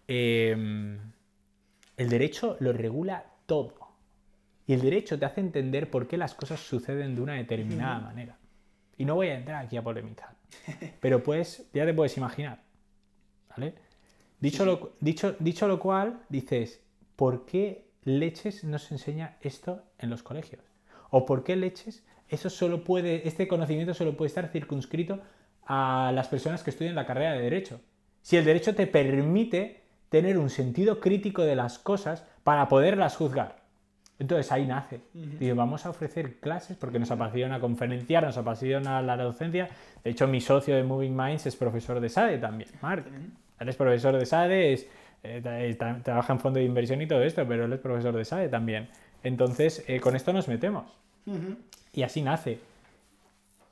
em, 0.07 0.99
el 1.97 2.09
derecho 2.09 2.57
lo 2.59 2.73
regula 2.73 3.25
todo. 3.45 3.75
Y 4.67 4.73
el 4.73 4.81
derecho 4.81 5.17
te 5.17 5.25
hace 5.25 5.41
entender 5.41 5.89
por 5.89 6.07
qué 6.07 6.15
las 6.15 6.35
cosas 6.35 6.59
suceden 6.59 7.15
de 7.15 7.21
una 7.21 7.33
determinada 7.33 7.99
manera. 7.99 8.37
Y 8.97 9.05
no 9.05 9.15
voy 9.15 9.29
a 9.29 9.37
entrar 9.37 9.65
aquí 9.65 9.77
a 9.77 9.81
polemizar. 9.81 10.35
Pero 10.99 11.23
pues, 11.23 11.67
ya 11.73 11.85
te 11.85 11.93
puedes 11.93 12.15
imaginar. 12.17 12.61
¿Vale? 13.49 13.73
Dicho, 14.39 14.65
Lo, 14.65 14.93
dicho, 14.99 15.35
dicho 15.39 15.67
lo 15.67 15.79
cual, 15.79 16.21
dices, 16.29 16.81
¿por 17.15 17.45
qué 17.45 17.88
leches 18.03 18.63
no 18.63 18.79
se 18.79 18.93
enseña 18.93 19.37
esto 19.41 19.83
en 19.97 20.09
los 20.09 20.23
colegios? 20.23 20.63
¿O 21.09 21.25
por 21.25 21.43
qué 21.43 21.55
leches 21.55 22.03
eso 22.27 22.49
solo 22.49 22.83
puede, 22.83 23.27
este 23.27 23.47
conocimiento 23.47 23.93
solo 23.93 24.15
puede 24.15 24.27
estar 24.27 24.47
circunscrito 24.49 25.19
a 25.65 26.11
las 26.13 26.27
personas 26.27 26.63
que 26.63 26.69
estudian 26.69 26.95
la 26.95 27.05
carrera 27.05 27.33
de 27.33 27.41
Derecho? 27.41 27.81
Si 28.21 28.37
el 28.37 28.45
Derecho 28.45 28.75
te 28.75 28.87
permite 28.87 29.83
tener 30.09 30.37
un 30.37 30.49
sentido 30.49 30.99
crítico 30.99 31.43
de 31.43 31.55
las 31.55 31.79
cosas 31.79 32.25
para 32.43 32.67
poderlas 32.67 33.15
juzgar. 33.15 33.59
Entonces 34.17 34.51
ahí 34.51 34.65
nace. 34.65 34.99
Digo, 35.13 35.55
vamos 35.55 35.85
a 35.85 35.91
ofrecer 35.91 36.39
clases 36.41 36.75
porque 36.75 36.99
nos 36.99 37.09
apasiona 37.09 37.61
conferenciar, 37.61 38.23
nos 38.23 38.37
apasiona 38.37 39.01
la 39.01 39.15
docencia. 39.15 39.69
De 40.03 40.09
hecho, 40.09 40.27
mi 40.27 40.41
socio 40.41 40.75
de 40.75 40.83
Moving 40.83 41.15
Minds 41.15 41.45
es 41.45 41.55
profesor 41.55 42.01
de 42.01 42.09
SADE 42.09 42.37
también, 42.37 42.69
Mark. 42.81 43.05
Él 43.59 43.69
es 43.69 43.75
profesor 43.77 44.17
de 44.17 44.25
SADE, 44.25 44.73
es, 44.73 44.87
eh, 45.23 45.41
eh, 45.43 45.77
tra- 45.77 46.01
trabaja 46.03 46.33
en 46.33 46.39
fondo 46.39 46.59
de 46.59 46.65
inversión 46.65 47.01
y 47.01 47.07
todo 47.07 47.21
esto, 47.23 47.47
pero 47.47 47.65
él 47.65 47.73
es 47.73 47.79
profesor 47.79 48.15
de 48.15 48.25
SADE 48.25 48.49
también. 48.49 48.89
Entonces, 49.23 49.83
eh, 49.87 49.99
con 49.99 50.15
esto 50.15 50.31
nos 50.33 50.47
metemos. 50.47 50.85
Ujú. 51.25 51.57
Y 51.93 52.03
así 52.03 52.21
nace. 52.21 52.59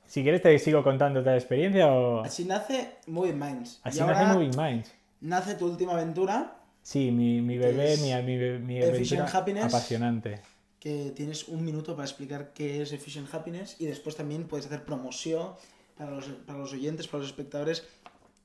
Si 0.06 0.22
quieres 0.22 0.40
te 0.42 0.58
sigo 0.58 0.82
contando 0.82 1.20
otra 1.20 1.34
experiencia 1.36 1.88
o... 1.92 2.22
Así 2.24 2.44
nace 2.44 2.92
Moving 3.06 3.38
Minds. 3.38 3.80
Así 3.84 3.98
y 3.98 4.00
nace 4.02 4.12
ahora 4.20 4.32
Moving 4.34 4.56
Minds. 4.56 4.94
nace 5.20 5.54
tu 5.54 5.66
última 5.66 5.92
aventura, 5.92 6.54
Sí, 6.82 7.10
mi, 7.10 7.42
mi 7.42 7.58
bebé, 7.58 7.96
mi, 7.98 8.14
mi, 8.22 8.58
mi 8.60 8.78
Efficient 8.78 9.20
aventura 9.20 9.38
Happiness. 9.40 9.64
apasionante. 9.66 10.40
que 10.80 11.12
tienes 11.14 11.46
un 11.48 11.62
minuto 11.62 11.94
para 11.94 12.06
explicar 12.06 12.52
qué 12.54 12.80
es 12.80 12.92
Efficient 12.92 13.32
Happiness 13.34 13.76
y 13.78 13.84
después 13.86 14.16
también 14.16 14.44
puedes 14.44 14.64
hacer 14.66 14.84
promoción 14.84 15.52
para 15.98 16.12
los, 16.12 16.24
para 16.46 16.58
los 16.58 16.72
oyentes, 16.72 17.06
para 17.08 17.18
los 17.18 17.26
espectadores, 17.28 17.86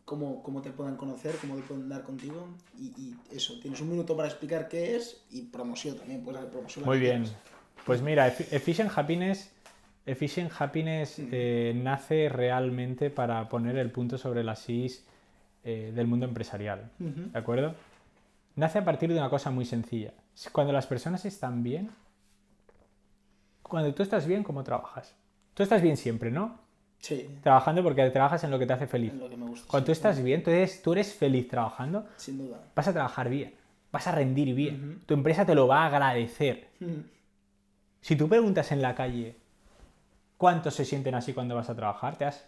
cómo, 0.05 0.43
cómo 0.43 0.61
te 0.61 0.71
puedan 0.71 0.95
conocer, 0.97 1.35
cómo 1.41 1.55
te 1.55 1.61
pueden 1.63 1.89
dar 1.89 2.03
contigo 2.03 2.47
y, 2.77 2.87
y 2.99 3.15
eso, 3.31 3.59
tienes 3.61 3.79
un 3.81 3.89
minuto 3.89 4.15
para 4.15 4.27
explicar 4.27 4.67
qué 4.67 4.95
es 4.95 5.23
y 5.31 5.43
promoción 5.43 5.97
también, 5.97 6.23
puedes 6.23 6.39
hacer 6.39 6.51
promoción. 6.51 6.85
Muy 6.85 6.99
bien. 6.99 7.23
quieras. 7.23 7.39
Pues 7.85 8.01
mira, 8.01 8.27
Effi- 8.27 8.47
Efficient 8.51 8.91
Happiness, 8.95 9.51
Efficient 10.05 10.51
Happiness 10.57 11.15
eh, 11.19 11.73
nace 11.75 12.29
realmente 12.29 13.09
para 13.09 13.47
poner 13.49 13.77
el 13.77 13.91
punto 13.91 14.17
sobre 14.17 14.43
las 14.43 14.67
is 14.69 15.05
eh, 15.63 15.91
del 15.95 16.07
mundo 16.07 16.25
empresarial. 16.25 16.91
¿De 16.99 17.37
acuerdo? 17.39 17.75
Nace 18.55 18.79
a 18.79 18.85
partir 18.85 19.11
de 19.11 19.17
una 19.17 19.29
cosa 19.29 19.49
muy 19.51 19.65
sencilla. 19.65 20.13
Cuando 20.51 20.73
las 20.73 20.87
personas 20.87 21.25
están 21.25 21.63
bien, 21.63 21.89
cuando 23.61 23.93
tú 23.93 24.03
estás 24.03 24.27
bien, 24.27 24.43
¿cómo 24.43 24.63
trabajas? 24.63 25.15
Tú 25.53 25.63
estás 25.63 25.81
bien 25.81 25.97
siempre, 25.97 26.31
¿no? 26.31 26.59
Sí, 27.03 27.29
Trabajando 27.43 27.83
porque 27.83 28.09
trabajas 28.11 28.45
en 28.45 28.51
lo 28.51 28.57
que 28.57 28.65
te 28.65 28.71
hace 28.71 28.87
feliz. 28.87 29.11
es 29.11 29.19
lo 29.19 29.29
que 29.29 29.35
me 29.35 29.45
gusta. 29.45 29.67
Cuando 29.69 29.87
tú 29.87 29.91
sí, 29.93 29.97
estás 29.99 30.23
bien, 30.23 30.41
tú 30.41 30.51
eres, 30.51 30.81
tú 30.81 30.93
eres 30.93 31.13
feliz 31.13 31.49
trabajando, 31.49 32.07
Sin 32.15 32.37
duda. 32.37 32.63
vas 32.73 32.87
a 32.87 32.93
trabajar 32.93 33.27
bien, 33.27 33.53
vas 33.91 34.07
a 34.07 34.13
rendir 34.13 34.55
bien. 34.55 35.01
Tu 35.05 35.13
empresa 35.13 35.45
te 35.45 35.53
lo 35.53 35.67
va 35.67 35.83
a 35.83 35.87
agradecer. 35.87 36.69
Si 37.99 38.15
tú 38.15 38.29
preguntas 38.29 38.71
en 38.71 38.81
la 38.81 38.95
calle 38.95 39.35
cuántos 40.37 40.75
se 40.75 40.85
sienten 40.85 41.13
así 41.13 41.33
cuando 41.33 41.55
vas 41.55 41.69
a 41.69 41.75
trabajar, 41.75 42.15
te 42.15 42.23
has... 42.23 42.45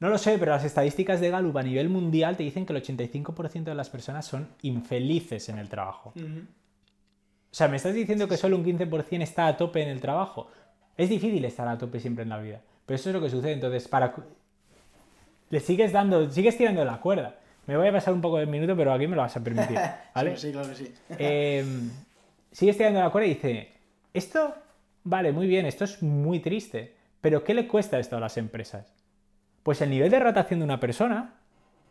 No 0.00 0.08
lo 0.08 0.18
sé, 0.18 0.36
pero 0.36 0.50
las 0.50 0.64
estadísticas 0.64 1.20
de 1.20 1.30
Gallup 1.30 1.56
a 1.58 1.62
nivel 1.62 1.88
mundial 1.88 2.36
te 2.36 2.42
dicen 2.42 2.66
que 2.66 2.72
el 2.72 2.82
85% 2.82 3.62
de 3.64 3.74
las 3.76 3.88
personas 3.88 4.26
son 4.26 4.48
infelices 4.62 5.48
en 5.48 5.58
el 5.58 5.68
trabajo. 5.68 6.12
O 6.16 7.54
sea, 7.54 7.68
me 7.68 7.76
estás 7.76 7.94
diciendo 7.94 8.26
que 8.26 8.36
solo 8.36 8.56
un 8.56 8.64
15% 8.64 9.22
está 9.22 9.46
a 9.46 9.56
tope 9.56 9.80
en 9.80 9.90
el 9.90 10.00
trabajo. 10.00 10.50
Es 10.96 11.08
difícil 11.08 11.44
estar 11.44 11.68
a 11.68 11.78
tope 11.78 12.00
siempre 12.00 12.24
en 12.24 12.30
la 12.30 12.38
vida. 12.38 12.62
Pero 12.88 12.96
eso 12.96 13.10
es 13.10 13.14
lo 13.14 13.20
que 13.20 13.28
sucede. 13.28 13.52
Entonces, 13.52 13.86
para... 13.86 14.14
Le 15.50 15.60
sigues 15.60 15.92
dando, 15.92 16.30
sigues 16.30 16.56
tirando 16.56 16.82
la 16.86 16.98
cuerda. 17.00 17.36
Me 17.66 17.76
voy 17.76 17.86
a 17.86 17.92
pasar 17.92 18.14
un 18.14 18.22
poco 18.22 18.38
de 18.38 18.46
minuto, 18.46 18.74
pero 18.74 18.94
aquí 18.94 19.06
me 19.06 19.14
lo 19.14 19.20
vas 19.20 19.36
a 19.36 19.44
permitir. 19.44 19.78
¿Vale? 20.14 20.38
Sí, 20.38 20.46
sí, 20.46 20.52
claro 20.52 20.68
que 20.70 20.74
sí. 20.74 20.94
Eh, 21.18 21.64
sigues 22.50 22.78
tirando 22.78 23.00
la 23.00 23.10
cuerda 23.10 23.26
y 23.26 23.34
dice, 23.34 23.72
esto, 24.14 24.54
vale, 25.04 25.32
muy 25.32 25.46
bien, 25.46 25.66
esto 25.66 25.84
es 25.84 26.02
muy 26.02 26.40
triste, 26.40 26.96
pero 27.20 27.44
¿qué 27.44 27.52
le 27.52 27.68
cuesta 27.68 27.98
esto 27.98 28.16
a 28.16 28.20
las 28.20 28.38
empresas? 28.38 28.90
Pues 29.62 29.82
el 29.82 29.90
nivel 29.90 30.10
de 30.10 30.18
rotación 30.18 30.60
de 30.60 30.64
una 30.64 30.80
persona, 30.80 31.34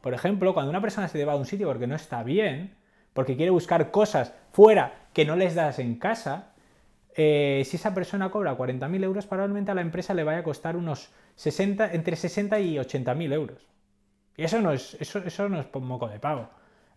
por 0.02 0.16
ejemplo, 0.16 0.56
cuando 0.56 0.72
una 0.72 0.82
persona 0.82 1.08
se 1.08 1.24
va 1.26 1.34
a 1.34 1.36
un 1.36 1.46
sitio 1.46 1.68
porque 1.68 1.86
no 1.86 1.96
está 1.96 2.24
bien, 2.24 2.74
porque 3.14 3.36
quiere 3.36 3.52
buscar 3.52 3.92
cosas 3.92 4.34
fuera 4.52 5.08
que 5.14 5.26
no 5.26 5.36
les 5.36 5.54
das 5.54 5.78
en 5.78 6.00
casa, 6.00 6.54
eh, 7.20 7.64
si 7.66 7.78
esa 7.78 7.96
persona 7.96 8.30
cobra 8.30 8.56
40.000 8.56 9.04
euros, 9.04 9.26
probablemente 9.26 9.72
a 9.72 9.76
la 9.76 9.82
empresa 9.82 10.14
le 10.14 10.24
vaya 10.24 10.40
a 10.40 10.44
costar 10.44 10.78
unos 10.78 11.10
60, 11.36 11.94
entre 11.94 12.16
60 12.16 12.60
y 12.60 12.76
80.000 12.76 13.34
euros. 13.34 13.68
Y 14.38 14.44
eso 14.44 14.62
no, 14.62 14.72
es, 14.72 14.96
eso, 15.00 15.20
eso 15.26 15.50
no 15.50 15.60
es 15.60 15.68
moco 15.74 16.08
de 16.08 16.20
pago. 16.20 16.50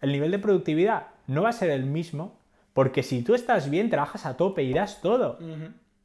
El 0.03 0.13
nivel 0.13 0.31
de 0.31 0.39
productividad 0.39 1.07
no 1.27 1.43
va 1.43 1.49
a 1.49 1.55
ser 1.55 1.71
el 1.71 1.87
mismo 1.87 2.39
porque 2.75 3.03
si 3.03 3.23
tú 3.23 3.35
estás 3.35 3.71
bien, 3.71 3.89
trabajas 3.89 4.27
a 4.27 4.37
tope 4.37 4.63
y 4.63 4.75
das 4.75 5.01
todo. 5.01 5.39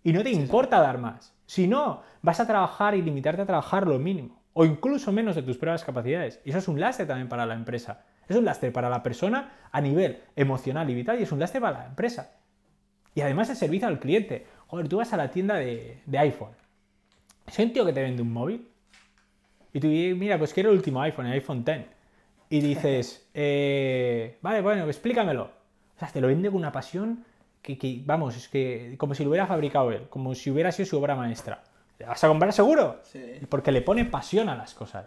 Y 0.02 0.14
no 0.14 0.24
te 0.24 0.32
importa 0.32 0.80
dar 0.80 0.98
más. 0.98 1.34
Si 1.46 1.68
no, 1.68 2.02
vas 2.22 2.40
a 2.40 2.48
trabajar 2.48 2.96
y 2.96 3.02
limitarte 3.02 3.42
a 3.42 3.46
trabajar 3.46 3.86
lo 3.86 4.00
mínimo. 4.00 4.42
O 4.54 4.64
incluso 4.64 5.12
menos 5.12 5.36
de 5.36 5.42
tus 5.42 5.58
pruebas 5.58 5.84
capacidades. 5.84 6.40
Y 6.46 6.52
eso 6.52 6.60
es 6.60 6.68
un 6.70 6.80
lastre 6.80 7.06
también 7.06 7.28
para 7.28 7.46
la 7.46 7.54
empresa. 7.54 8.06
Es 8.30 8.38
un 8.38 8.46
lastre 8.46 8.72
para 8.72 8.90
la 8.90 9.04
persona 9.04 9.52
a 9.72 9.82
nivel 9.82 10.22
emocional 10.38 10.90
y 10.90 10.96
vital 10.96 11.20
y 11.20 11.24
es 11.24 11.32
un 11.34 11.40
lastre 11.40 11.60
para 11.60 11.80
la 11.80 11.86
empresa. 11.88 12.32
Y 13.16 13.22
además 13.22 13.50
el 13.50 13.56
servicio 13.56 13.88
al 13.88 14.00
cliente. 14.00 14.46
Joder, 14.68 14.90
tú 14.90 14.98
vas 14.98 15.12
a 15.14 15.18
la 15.18 15.32
tienda 15.32 15.56
de, 15.56 16.02
de 16.06 16.18
iPhone. 16.20 16.52
Soy 17.48 17.66
un 17.66 17.74
tío 17.74 17.86
que 17.86 17.94
te 17.94 18.02
vende 18.02 18.22
un 18.22 18.32
móvil. 18.32 18.68
Y 19.74 19.80
tú 19.80 19.88
dices, 19.88 20.18
mira, 20.18 20.38
pues 20.38 20.54
quiero 20.54 20.70
el 20.70 20.76
último 20.78 21.02
iPhone, 21.02 21.28
el 21.28 21.34
iPhone 21.34 21.64
X. 21.66 21.86
Y 22.50 22.60
dices, 22.60 23.30
eh, 23.34 24.38
vale, 24.42 24.62
bueno, 24.62 24.86
explícamelo. 24.86 25.44
O 25.44 26.00
sea, 26.00 26.10
te 26.10 26.20
lo 26.20 26.28
vende 26.28 26.50
con 26.50 26.58
una 26.58 26.74
pasión 26.74 27.24
que, 27.62 27.78
que, 27.78 28.02
vamos, 28.06 28.36
es 28.36 28.50
que 28.50 28.96
como 28.98 29.16
si 29.16 29.24
lo 29.24 29.30
hubiera 29.30 29.48
fabricado 29.48 29.92
él, 29.92 30.08
como 30.10 30.36
si 30.36 30.52
hubiera 30.52 30.72
sido 30.72 30.86
su 30.86 31.00
obra 31.00 31.16
maestra. 31.16 31.64
¿Le 31.98 32.06
vas 32.06 32.22
a 32.22 32.28
comprar 32.28 32.52
seguro? 32.52 33.00
Sí. 33.04 33.22
Porque 33.48 33.72
le 33.72 33.82
pone 33.82 34.04
pasión 34.06 34.50
a 34.50 34.56
las 34.56 34.74
cosas. 34.74 35.06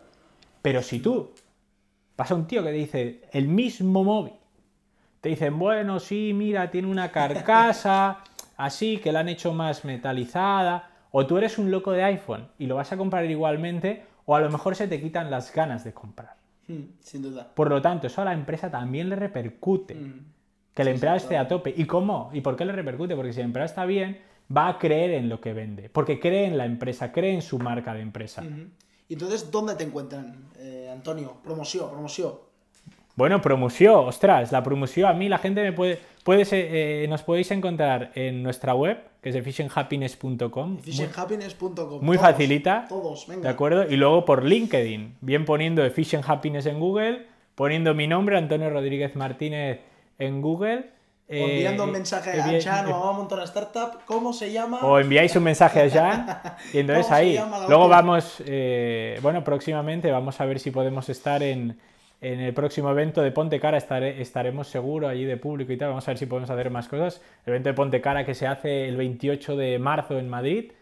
Pero 0.63 0.83
si 0.83 1.01
tú 1.01 1.35
vas 2.17 2.31
a 2.31 2.35
un 2.35 2.47
tío 2.47 2.63
que 2.63 2.71
te 2.71 2.75
dice 2.75 3.23
el 3.33 3.49
mismo 3.49 4.03
móvil, 4.03 4.35
te 5.21 5.29
dicen, 5.31 5.59
bueno, 5.59 6.01
sí, 6.01 6.33
mira, 6.35 6.71
tiene 6.71 6.89
una 6.89 7.11
carcasa 7.11 8.19
así, 8.57 8.99
que 8.99 9.13
la 9.13 9.21
han 9.21 9.29
hecho 9.29 9.53
más 9.53 9.85
metalizada, 9.85 10.91
o 11.11 11.27
tú 11.27 11.39
eres 11.39 11.59
un 11.59 11.71
loco 11.71 11.93
de 11.93 12.05
iPhone 12.05 12.49
y 12.59 12.67
lo 12.67 12.77
vas 12.77 12.93
a 12.93 12.97
comprar 12.97 13.25
igualmente, 13.25 14.05
o 14.27 14.37
a 14.37 14.41
lo 14.41 14.51
mejor 14.51 14.77
se 14.77 14.89
te 14.89 15.01
quitan 15.01 15.31
las 15.31 15.53
ganas 15.55 15.85
de 15.85 15.93
comprar. 15.95 16.37
Mm, 16.69 16.83
Sin 17.01 17.23
duda. 17.23 17.49
Por 17.55 17.71
lo 17.71 17.81
tanto, 17.81 18.07
eso 18.07 18.21
a 18.23 18.27
la 18.27 18.35
empresa 18.35 18.71
también 18.71 19.09
le 19.09 19.17
repercute. 19.17 19.95
Mm. 19.95 20.25
Que 20.75 20.83
el 20.83 20.89
Sí, 20.89 20.93
empleado 20.95 21.19
sí, 21.19 21.25
esté 21.25 21.37
a 21.39 21.49
tope. 21.49 21.75
¿Y 21.77 21.87
cómo? 21.87 22.31
¿Y 22.33 22.41
por 22.41 22.55
qué 22.55 22.65
le 22.65 22.73
repercute? 22.73 23.17
Porque 23.17 23.33
si 23.33 23.41
el 23.41 23.47
empleado 23.47 23.67
está 23.67 23.85
bien, 23.85 24.21
va 24.55 24.69
a 24.69 24.79
creer 24.79 25.13
en 25.13 25.29
lo 25.29 25.41
que 25.41 25.53
vende. 25.53 25.89
Porque 25.89 26.21
cree 26.21 26.45
en 26.47 26.57
la 26.59 26.67
empresa, 26.67 27.11
cree 27.11 27.33
en 27.35 27.43
su 27.43 27.59
marca 27.59 27.95
de 27.95 28.01
empresa. 28.03 28.43
Ujú. 28.43 28.69
Y 29.09 29.15
entonces, 29.15 29.51
¿dónde 29.51 29.75
te 29.75 29.85
encuentran, 29.85 30.51
eh, 30.59 30.91
Antonio? 30.93 31.39
Promoción, 31.43 31.91
promoción. 31.91 32.35
Bueno, 33.19 33.43
promoción, 33.43 34.07
ostras, 34.07 34.53
la 34.53 34.63
promoción 34.63 35.11
a 35.11 35.13
mí 35.13 35.29
la 35.29 35.39
gente 35.39 35.61
me 35.61 35.73
puede, 35.73 35.99
puede 36.23 36.45
ser- 36.45 36.69
eh, 36.71 37.07
nos 37.09 37.25
podéis 37.25 37.51
encontrar 37.51 38.13
en 38.15 38.45
nuestra 38.45 38.75
web, 38.75 38.97
que 39.21 39.31
es 39.31 39.35
efficienthappiness.com. 39.35 40.79
Efficienthappiness.com. 40.79 41.99
muy 42.05 42.17
Todos, 42.17 42.31
facilita, 42.31 42.87
Todos, 42.89 43.27
venga. 43.27 43.43
¿de 43.43 43.49
acuerdo? 43.49 43.91
Y 43.91 43.97
luego 43.97 44.25
por 44.25 44.45
LinkedIn, 44.45 45.17
bien 45.21 45.45
poniendo 45.45 45.85
Efficient 45.85 46.25
Happiness 46.29 46.67
en 46.67 46.79
Google, 46.79 47.27
poniendo 47.57 47.93
mi 47.93 48.07
nombre, 48.07 48.39
Antonio 48.39 48.71
Rodríguez 48.71 49.17
Martínez, 49.17 49.81
en 50.21 50.41
Google. 50.41 50.91
O 51.31 51.35
enviando 51.35 51.83
eh, 51.83 51.87
un 51.87 51.93
mensaje 51.93 52.39
envi- 52.39 52.57
a 52.57 52.59
Chan 52.61 52.87
o 52.87 52.95
a 52.95 52.99
Vamos 53.01 53.17
Montar 53.19 53.43
Startup. 53.43 53.99
¿Cómo 54.07 54.33
se 54.33 54.53
llama? 54.53 54.79
O 54.85 54.99
enviáis 54.99 55.35
un 55.37 55.43
mensaje 55.43 55.83
a 55.83 55.91
Jan 55.91 56.41
y 56.73 56.79
entonces 56.79 57.05
¿Cómo 57.07 57.17
se 57.17 57.21
ahí. 57.21 57.41
Luego 57.69 57.89
vamos, 57.89 58.43
eh, 58.47 59.19
bueno, 59.23 59.43
próximamente 59.45 60.11
vamos 60.13 60.41
a 60.41 60.47
ver 60.47 60.59
si 60.61 60.71
podemos 60.71 61.09
estar 61.09 61.43
en, 61.43 61.77
en 62.21 62.41
el 62.41 62.53
próximo 62.55 62.91
evento 62.91 63.23
de 63.23 63.31
Ponte 63.31 63.61
Cara. 63.61 63.79
Estaremos 63.79 64.69
seguro 64.69 65.09
allí 65.09 65.25
de 65.25 65.37
público 65.37 65.73
y 65.73 65.77
tal. 65.77 65.89
Vamos 65.91 66.07
a 66.09 66.11
ver 66.13 66.19
si 66.19 66.27
podemos 66.27 66.51
hacer 66.51 66.71
más 66.71 66.89
cosas. 66.89 67.21
El 67.45 67.51
evento 67.53 67.69
de 67.69 67.75
Ponte 67.75 68.01
Cara 68.01 68.25
que 68.27 68.35
se 68.35 68.47
hace 68.47 68.89
el 68.89 68.97
28 68.97 69.57
de 69.57 69.79
marzo 69.79 70.19
en 70.19 70.29
Madrid. 70.29 70.73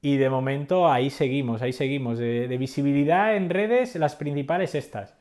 Y 0.00 0.16
de 0.16 0.28
momento 0.30 0.90
ahí 0.90 1.10
seguimos, 1.10 1.62
ahí 1.62 1.72
seguimos. 1.72 2.18
De, 2.18 2.48
de 2.48 2.58
visibilidad 2.58 3.36
en 3.36 3.50
redes, 3.50 3.94
las 3.96 4.16
principales 4.16 4.74
estas. 4.74 5.14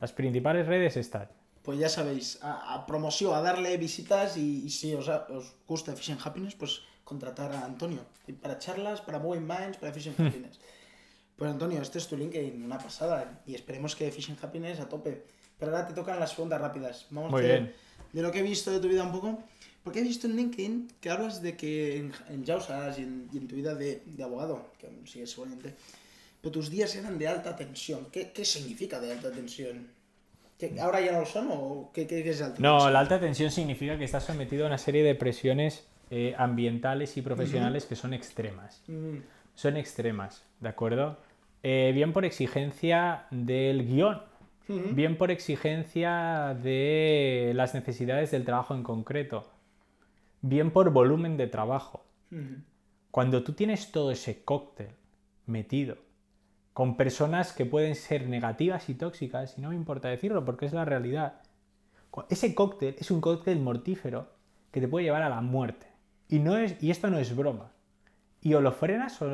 Las 0.00 0.12
principales 0.12 0.66
redes 0.66 0.96
estas. 0.96 1.28
Pues 1.62 1.78
ya 1.78 1.88
sabéis, 1.88 2.38
a, 2.42 2.74
a 2.74 2.86
promoción, 2.86 3.34
a 3.34 3.40
darle 3.42 3.76
visitas 3.76 4.36
y, 4.36 4.64
y 4.64 4.70
si 4.70 4.94
os, 4.94 5.08
os 5.08 5.56
gusta 5.66 5.92
Efficient 5.92 6.20
Happiness, 6.24 6.54
pues 6.54 6.82
contratar 7.04 7.52
a 7.52 7.64
Antonio. 7.64 8.00
Para 8.40 8.58
charlas, 8.58 9.00
para 9.00 9.18
Moving 9.18 9.46
Minds, 9.46 9.76
para 9.78 9.90
Efficient 9.90 10.18
Hmm. 10.18 10.26
Happiness. 10.26 10.60
Pues 11.40 11.50
Antonio, 11.50 11.80
este 11.80 11.96
es 11.96 12.06
tu 12.06 12.18
LinkedIn, 12.18 12.62
una 12.62 12.76
pasada. 12.76 13.40
Y 13.46 13.54
esperemos 13.54 13.96
que 13.96 14.06
Efficient 14.06 14.44
Happiness 14.44 14.78
a 14.78 14.90
tope. 14.90 15.24
Pero 15.58 15.72
ahora 15.74 15.88
te 15.88 15.94
tocan 15.94 16.20
las 16.20 16.34
preguntas 16.34 16.60
rápidas. 16.60 17.06
Vamos 17.08 17.30
Muy 17.30 17.40
de, 17.40 17.48
bien. 17.48 17.74
de 18.12 18.20
lo 18.22 18.30
que 18.30 18.40
he 18.40 18.42
visto 18.42 18.70
de 18.70 18.78
tu 18.78 18.88
vida 18.88 19.02
un 19.04 19.10
poco. 19.12 19.42
Porque 19.82 20.00
he 20.00 20.02
visto 20.02 20.26
en 20.26 20.36
LinkedIn 20.36 20.88
que 21.00 21.08
hablas 21.08 21.40
de 21.40 21.56
que 21.56 21.96
en, 21.96 22.12
en 22.28 22.44
Jausas 22.44 22.98
y 22.98 23.04
en, 23.04 23.30
y 23.32 23.38
en 23.38 23.48
tu 23.48 23.56
vida 23.56 23.74
de, 23.74 24.02
de 24.04 24.22
abogado, 24.22 24.66
que 24.78 24.90
sigues 25.06 25.30
seguramente, 25.30 25.74
pero 26.42 26.52
tus 26.52 26.68
días 26.68 26.94
eran 26.94 27.16
de 27.18 27.26
alta 27.26 27.56
tensión. 27.56 28.08
¿Qué, 28.12 28.32
qué 28.32 28.44
significa 28.44 29.00
de 29.00 29.12
alta 29.12 29.30
tensión? 29.32 29.88
¿Que 30.58 30.78
¿Ahora 30.78 31.00
ya 31.00 31.12
no 31.12 31.20
lo 31.20 31.26
son 31.26 31.48
o 31.50 31.90
qué, 31.94 32.06
qué- 32.06 32.22
qué 32.22 32.28
es 32.32 32.42
alta 32.42 32.60
No, 32.60 32.72
tensión? 32.74 32.92
la 32.92 33.00
alta 33.00 33.18
tensión 33.18 33.50
significa 33.50 33.96
que 33.96 34.04
estás 34.04 34.24
sometido 34.24 34.64
a 34.64 34.66
una 34.66 34.76
serie 34.76 35.02
de 35.02 35.14
presiones 35.14 35.84
eh, 36.10 36.34
ambientales 36.36 37.16
y 37.16 37.22
profesionales 37.22 37.86
que 37.86 37.96
son 37.96 38.12
extremas. 38.12 38.82
Mm, 38.86 39.16
Son 39.54 39.78
extremas, 39.78 40.42
¿de 40.60 40.68
acuerdo? 40.68 41.16
Eh, 41.62 41.92
bien 41.94 42.12
por 42.12 42.24
exigencia 42.24 43.26
del 43.30 43.86
guion, 43.86 44.22
bien 44.92 45.18
por 45.18 45.30
exigencia 45.30 46.56
de 46.62 47.52
las 47.54 47.74
necesidades 47.74 48.30
del 48.30 48.44
trabajo 48.44 48.74
en 48.74 48.82
concreto, 48.82 49.50
bien 50.40 50.70
por 50.70 50.90
volumen 50.90 51.36
de 51.36 51.48
trabajo. 51.48 52.04
Cuando 53.10 53.42
tú 53.42 53.52
tienes 53.52 53.90
todo 53.90 54.12
ese 54.12 54.44
cóctel 54.44 54.90
metido 55.46 55.96
con 56.72 56.96
personas 56.96 57.52
que 57.52 57.66
pueden 57.66 57.94
ser 57.94 58.28
negativas 58.28 58.88
y 58.88 58.94
tóxicas, 58.94 59.58
y 59.58 59.60
no 59.60 59.70
me 59.70 59.74
importa 59.74 60.08
decirlo 60.08 60.44
porque 60.44 60.66
es 60.66 60.72
la 60.72 60.84
realidad. 60.84 61.42
Ese 62.28 62.54
cóctel 62.54 62.94
es 62.98 63.10
un 63.10 63.20
cóctel 63.20 63.60
mortífero 63.60 64.28
que 64.70 64.80
te 64.80 64.88
puede 64.88 65.04
llevar 65.04 65.22
a 65.22 65.28
la 65.28 65.40
muerte. 65.40 65.86
Y, 66.28 66.38
no 66.38 66.56
es, 66.56 66.80
y 66.82 66.90
esto 66.90 67.10
no 67.10 67.18
es 67.18 67.34
broma. 67.34 67.72
Y 68.42 68.54
o 68.54 68.60
lo 68.60 68.72
frenas 68.72 69.20
o, 69.22 69.26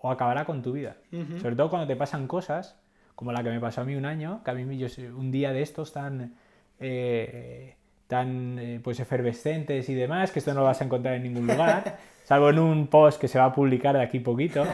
o- 0.00 0.10
acabará 0.10 0.44
con 0.44 0.62
tu 0.62 0.72
vida. 0.72 0.96
Ujú. 1.12 1.38
Sobre 1.40 1.56
todo 1.56 1.70
cuando 1.70 1.86
te 1.88 1.96
pasan 1.96 2.26
cosas, 2.26 2.78
como 3.14 3.32
la 3.32 3.42
que 3.42 3.50
me 3.50 3.60
pasó 3.60 3.80
a 3.80 3.84
mí 3.84 3.94
un 3.96 4.04
año, 4.04 4.42
que 4.44 4.50
a 4.50 4.54
mí 4.54 4.78
yo 4.78 4.86
un 5.16 5.30
día 5.30 5.52
de 5.52 5.62
estos 5.62 5.92
tan, 5.92 6.34
eh, 6.80 7.76
tan 8.06 8.58
eh, 8.58 8.80
pues 8.82 9.00
efervescentes 9.00 9.88
y 9.88 9.94
demás, 9.94 10.30
que 10.32 10.38
esto 10.40 10.52
no 10.54 10.60
lo 10.60 10.66
vas 10.66 10.80
a 10.80 10.84
encontrar 10.84 11.14
en 11.14 11.22
ningún 11.24 11.46
lugar, 11.46 11.98
salvo 12.24 12.50
en 12.50 12.58
un 12.58 12.86
post 12.88 13.20
que 13.20 13.28
se 13.28 13.38
va 13.38 13.46
a 13.46 13.52
publicar 13.54 13.96
de 13.96 14.02
aquí 14.02 14.20
poquito, 14.20 14.64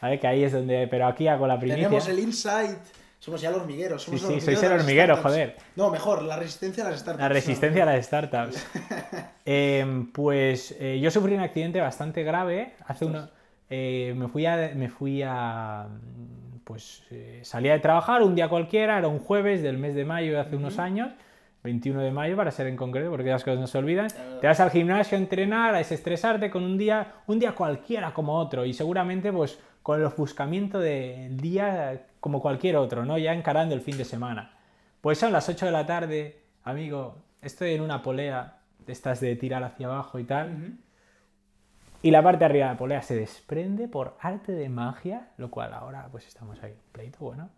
¿vale? 0.00 0.18
que 0.20 0.26
ahí 0.26 0.44
es 0.44 0.52
donde, 0.52 0.86
pero 0.88 1.06
aquí 1.06 1.26
hago 1.28 1.46
la 1.46 1.58
primicia. 1.58 1.84
Tenemos 1.88 2.08
el 2.08 2.18
insight. 2.20 2.78
Somos 3.26 3.40
ya 3.40 3.48
el 3.48 3.56
hormiguero. 3.56 3.98
Somos 3.98 4.20
Sí, 4.20 4.34
sí, 4.34 4.40
sois 4.40 4.62
el 4.62 4.70
hormiguero, 4.70 5.16
joder. 5.16 5.56
No, 5.74 5.90
mejor, 5.90 6.22
la 6.22 6.36
resistencia 6.36 6.86
a 6.86 6.90
las 6.90 7.00
startups. 7.00 7.22
La 7.22 7.28
resistencia 7.28 7.82
a 7.82 7.86
las 7.86 8.06
startups. 8.06 8.66
Eh, 9.48 10.06
pues 10.12 10.74
eh, 10.80 10.98
yo 11.00 11.08
sufrí 11.10 11.34
un 11.34 11.40
accidente 11.40 11.80
bastante 11.80 12.24
grave 12.24 12.74
hace 12.84 13.04
uno. 13.04 13.28
eh, 13.70 14.12
me 14.16 14.26
fui 14.28 14.44
a. 14.46 14.72
Me 14.74 14.88
fui 14.88 15.22
a 15.24 15.86
pues 16.62 17.02
eh, 17.10 17.40
salía 17.44 17.72
de 17.72 17.78
trabajar 17.78 18.22
un 18.22 18.34
día 18.34 18.48
cualquiera, 18.48 18.98
era 18.98 19.06
un 19.06 19.20
jueves 19.20 19.62
del 19.62 19.78
mes 19.78 19.94
de 19.94 20.04
mayo 20.04 20.32
de 20.32 20.40
hace 20.40 20.56
unos 20.56 20.80
años, 20.80 21.12
21 21.66 22.00
de 22.00 22.10
mayo 22.10 22.36
para 22.36 22.50
ser 22.50 22.68
en 22.68 22.76
concreto, 22.76 23.10
porque 23.10 23.30
las 23.30 23.44
cosas 23.44 23.60
no 23.60 23.66
se 23.66 23.76
olvidan. 23.76 24.08
Te 24.40 24.46
vas 24.46 24.60
al 24.60 24.70
gimnasio 24.70 25.18
a 25.18 25.20
entrenar, 25.20 25.74
a 25.74 25.78
desestresarte 25.78 26.48
con 26.48 26.62
un 26.62 26.78
día, 26.78 27.14
un 27.26 27.38
día 27.38 27.54
cualquiera 27.54 28.14
como 28.14 28.38
otro, 28.38 28.64
y 28.64 28.72
seguramente 28.72 29.32
pues 29.32 29.58
con 29.82 30.00
el 30.00 30.06
ofuscamiento 30.06 30.78
del 30.78 31.36
día 31.36 32.06
como 32.20 32.40
cualquier 32.40 32.76
otro, 32.76 33.04
¿no? 33.04 33.18
Ya 33.18 33.34
encarando 33.34 33.74
el 33.74 33.80
fin 33.80 33.96
de 33.98 34.04
semana. 34.04 34.52
Pues 35.00 35.18
son 35.18 35.32
las 35.32 35.48
8 35.48 35.66
de 35.66 35.72
la 35.72 35.86
tarde, 35.86 36.40
amigo, 36.64 37.18
estoy 37.42 37.74
en 37.74 37.82
una 37.82 38.02
polea 38.02 38.58
de 38.86 38.92
estas 38.92 39.20
de 39.20 39.34
tirar 39.36 39.62
hacia 39.62 39.86
abajo 39.86 40.18
y 40.18 40.24
tal. 40.24 40.78
Y 42.02 42.10
la 42.12 42.22
parte 42.22 42.40
de 42.40 42.44
arriba 42.44 42.66
de 42.66 42.72
la 42.72 42.78
polea 42.78 43.02
se 43.02 43.16
desprende 43.16 43.88
por 43.88 44.16
arte 44.20 44.52
de 44.52 44.68
magia, 44.68 45.30
lo 45.36 45.50
cual 45.50 45.74
ahora 45.74 46.08
pues 46.12 46.26
estamos 46.28 46.62
ahí, 46.62 46.76
pleito, 46.92 47.18
bueno. 47.20 47.50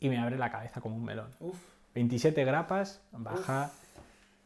Y 0.00 0.08
me 0.08 0.18
abre 0.18 0.36
la 0.36 0.50
cabeza 0.50 0.80
como 0.80 0.96
un 0.96 1.04
melón. 1.04 1.30
Uf. 1.40 1.77
27 1.94 2.44
grapas, 2.44 3.00
baja. 3.12 3.70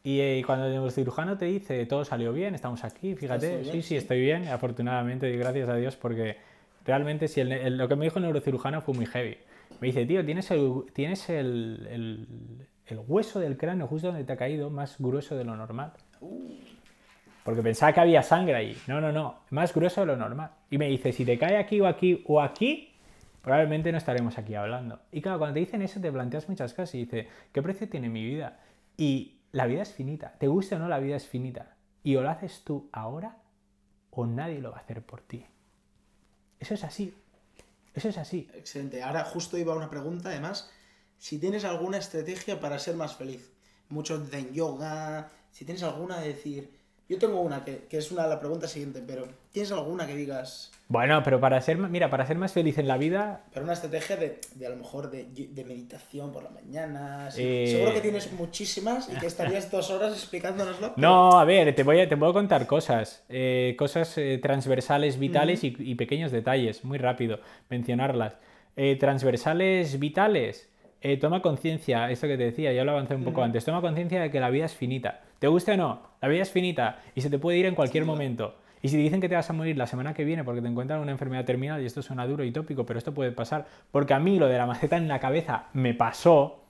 Y 0.03 0.19
eh, 0.19 0.43
cuando 0.45 0.65
el 0.65 0.73
neurocirujano 0.73 1.37
te 1.37 1.45
dice 1.45 1.85
todo 1.85 2.03
salió 2.03 2.33
bien, 2.33 2.55
estamos 2.55 2.83
aquí, 2.83 3.15
fíjate, 3.15 3.47
¿Estás 3.47 3.61
bien? 3.71 3.81
sí, 3.83 3.87
sí, 3.87 3.95
estoy 3.95 4.19
bien, 4.21 4.47
afortunadamente, 4.49 5.31
y 5.31 5.37
gracias 5.37 5.69
a 5.69 5.75
Dios, 5.75 5.95
porque 5.95 6.35
realmente 6.85 7.27
si 7.29 7.39
el- 7.41 7.51
el- 7.53 7.77
lo 7.77 7.87
que 7.87 7.95
me 7.95 8.05
dijo 8.05 8.19
el 8.19 8.23
neurocirujano 8.25 8.81
fue 8.81 8.93
muy 8.93 9.05
heavy. 9.05 9.37
Me 9.79 9.87
dice, 9.87 10.05
tío, 10.05 10.25
tienes 10.25 10.51
el, 10.51 10.83
tienes 10.93 11.29
el, 11.29 11.87
el- 11.89 12.67
el 12.87 12.99
hueso 13.07 13.39
del 13.39 13.55
cráneo 13.57 13.87
justo 13.87 14.07
donde 14.07 14.25
te 14.25 14.33
ha 14.33 14.37
caído 14.37 14.69
más 14.69 14.97
grueso 14.99 15.37
de 15.37 15.45
lo 15.45 15.55
normal. 15.55 15.93
Porque 17.45 17.61
pensaba 17.61 17.91
que 17.93 17.99
había 17.99 18.23
sangre 18.23 18.55
ahí. 18.55 18.77
No, 18.87 19.01
no, 19.01 19.11
no, 19.11 19.39
más 19.49 19.73
grueso 19.73 20.01
de 20.01 20.07
lo 20.07 20.15
normal. 20.17 20.51
Y 20.69 20.77
me 20.77 20.87
dice, 20.87 21.11
si 21.11 21.25
te 21.25 21.37
cae 21.37 21.57
aquí 21.57 21.79
o 21.81 21.87
aquí 21.87 22.23
o 22.27 22.41
aquí, 22.41 22.92
probablemente 23.43 23.91
no 23.91 23.97
estaremos 23.97 24.37
aquí 24.37 24.55
hablando. 24.55 25.01
Y 25.11 25.21
claro, 25.21 25.37
cuando 25.37 25.53
te 25.55 25.59
dicen 25.59 25.81
eso 25.81 25.99
te 25.99 26.11
planteas 26.11 26.49
muchas 26.49 26.73
cosas 26.73 26.95
y 26.95 26.99
dices, 26.99 27.27
¿qué 27.51 27.61
precio 27.61 27.87
tiene 27.89 28.09
mi 28.09 28.25
vida? 28.25 28.59
Y 28.97 29.41
la 29.51 29.67
vida 29.67 29.83
es 29.83 29.91
finita. 29.93 30.33
Te 30.39 30.47
guste 30.47 30.75
o 30.75 30.79
no, 30.79 30.87
la 30.87 30.99
vida 30.99 31.17
es 31.17 31.27
finita. 31.27 31.75
Y 32.03 32.15
o 32.15 32.21
lo 32.23 32.29
haces 32.29 32.63
tú 32.63 32.89
ahora 32.91 33.37
o 34.11 34.25
nadie 34.25 34.59
lo 34.59 34.71
va 34.71 34.77
a 34.77 34.81
hacer 34.81 35.05
por 35.05 35.21
ti. 35.21 35.45
Eso 36.59 36.73
es 36.73 36.83
así. 36.85 37.13
Eso 37.93 38.09
es 38.09 38.17
así. 38.17 38.49
Excelente. 38.53 39.03
Ahora 39.03 39.25
justo 39.25 39.57
iba 39.57 39.75
una 39.75 39.89
pregunta, 39.89 40.29
además, 40.29 40.71
si 41.17 41.37
tienes 41.37 41.65
alguna 41.65 41.97
estrategia 41.97 42.59
para 42.59 42.79
ser 42.79 42.95
más 42.95 43.15
feliz. 43.15 43.51
Muchos 43.89 44.23
dicen 44.23 44.53
yoga, 44.53 45.31
si 45.51 45.65
tienes 45.65 45.83
alguna 45.83 46.19
de 46.19 46.29
decir, 46.29 46.79
yo 47.09 47.17
tengo 47.19 47.41
una 47.41 47.63
que, 47.65 47.85
que 47.89 47.97
es 47.97 48.11
una 48.11 48.25
la 48.27 48.39
pregunta 48.39 48.67
siguiente, 48.67 49.03
pero 49.05 49.27
¿tienes 49.51 49.71
alguna 49.71 50.07
que 50.07 50.15
digas, 50.15 50.71
Bueno, 50.87 51.21
pero 51.23 51.39
para 51.39 51.59
ser, 51.61 51.77
mira, 51.77 52.09
para 52.09 52.25
ser 52.25 52.37
más 52.37 52.53
feliz 52.53 52.77
en 52.77 52.87
la 52.87 52.97
vida, 52.97 53.43
pero 53.53 53.63
una 53.65 53.73
estrategia 53.73 54.15
de, 54.17 54.39
de 54.55 54.65
a 54.67 54.69
lo 54.69 54.75
mejor 54.77 55.09
de, 55.11 55.25
de 55.25 55.63
meditación 55.65 56.31
por 56.31 56.43
la 56.43 56.49
mañana? 56.49 57.29
sí. 57.31 57.41
Eh. 57.43 57.67
Seguro 57.71 57.93
que 57.93 58.01
tienes 58.01 58.31
muchísimas 58.33 59.09
y 59.09 59.15
que 59.19 59.25
estarías 59.27 59.69
dos 59.71 59.89
horas 59.91 60.13
explicándonoslo. 60.13 60.93
pero- 60.95 61.07
No, 61.07 61.39
a 61.39 61.45
ver, 61.45 61.73
te 61.75 61.83
voy 61.83 61.99
a, 62.01 62.07
te 62.09 62.17
puedo 62.17 62.33
contar 62.33 62.67
cosas. 62.67 63.23
eh, 63.29 63.75
cosas 63.77 64.17
eh, 64.17 64.39
transversales, 64.41 65.17
vitales 65.19 65.63
y, 65.63 65.75
y 65.79 65.95
pequeños 65.95 66.31
detalles, 66.31 66.83
muy 66.83 66.97
rápido 66.97 67.39
mencionarlas. 67.69 68.37
Transversales, 68.99 69.99
vitales. 69.99 70.69
Eh, 71.03 71.17
toma 71.17 71.41
conciencia, 71.41 72.09
esto 72.09 72.27
que 72.27 72.37
te 72.37 72.45
decía, 72.45 72.71
ya 72.71 72.85
lo 72.85 72.93
avancé 72.93 73.13
un 73.13 73.25
poco 73.25 73.43
antes. 73.43 73.65
Toma 73.65 73.81
conciencia 73.81 74.21
de 74.21 74.31
que 74.31 74.39
la 74.39 74.49
vida 74.49 74.63
es 74.63 74.73
finita. 74.73 75.19
¿Te 75.37 75.47
guste 75.47 75.73
o 75.73 75.77
no? 75.77 76.01
La 76.21 76.29
vida 76.29 76.43
es 76.43 76.49
finita 76.49 76.99
y 77.13 77.19
se 77.19 77.29
te 77.29 77.37
puede 77.37 77.57
ir 77.57 77.65
en 77.65 77.75
cualquier 77.75 78.05
momento. 78.05 78.55
Y 78.81 78.87
si 78.87 78.95
te 78.95 79.01
dicen 79.01 79.19
que 79.19 79.27
te 79.27 79.35
vas 79.35 79.49
a 79.49 79.53
morir 79.53 79.77
la 79.77 79.85
semana 79.85 80.13
que 80.13 80.23
viene 80.23 80.45
porque 80.45 80.61
te 80.61 80.67
encuentran 80.69 81.01
una 81.01 81.11
enfermedad 81.11 81.43
terminal, 81.43 81.81
y 81.81 81.85
esto 81.85 82.01
suena 82.01 82.25
duro 82.25 82.45
y 82.45 82.51
tópico, 82.53 82.85
pero 82.85 82.99
esto 82.99 83.13
puede 83.13 83.33
pasar, 83.33 83.65
porque 83.91 84.13
a 84.13 84.19
mí 84.19 84.39
lo 84.39 84.47
de 84.47 84.57
la 84.57 84.65
maceta 84.65 84.95
en 84.95 85.09
la 85.09 85.19
cabeza 85.19 85.65
me 85.73 85.93
pasó, 85.93 86.63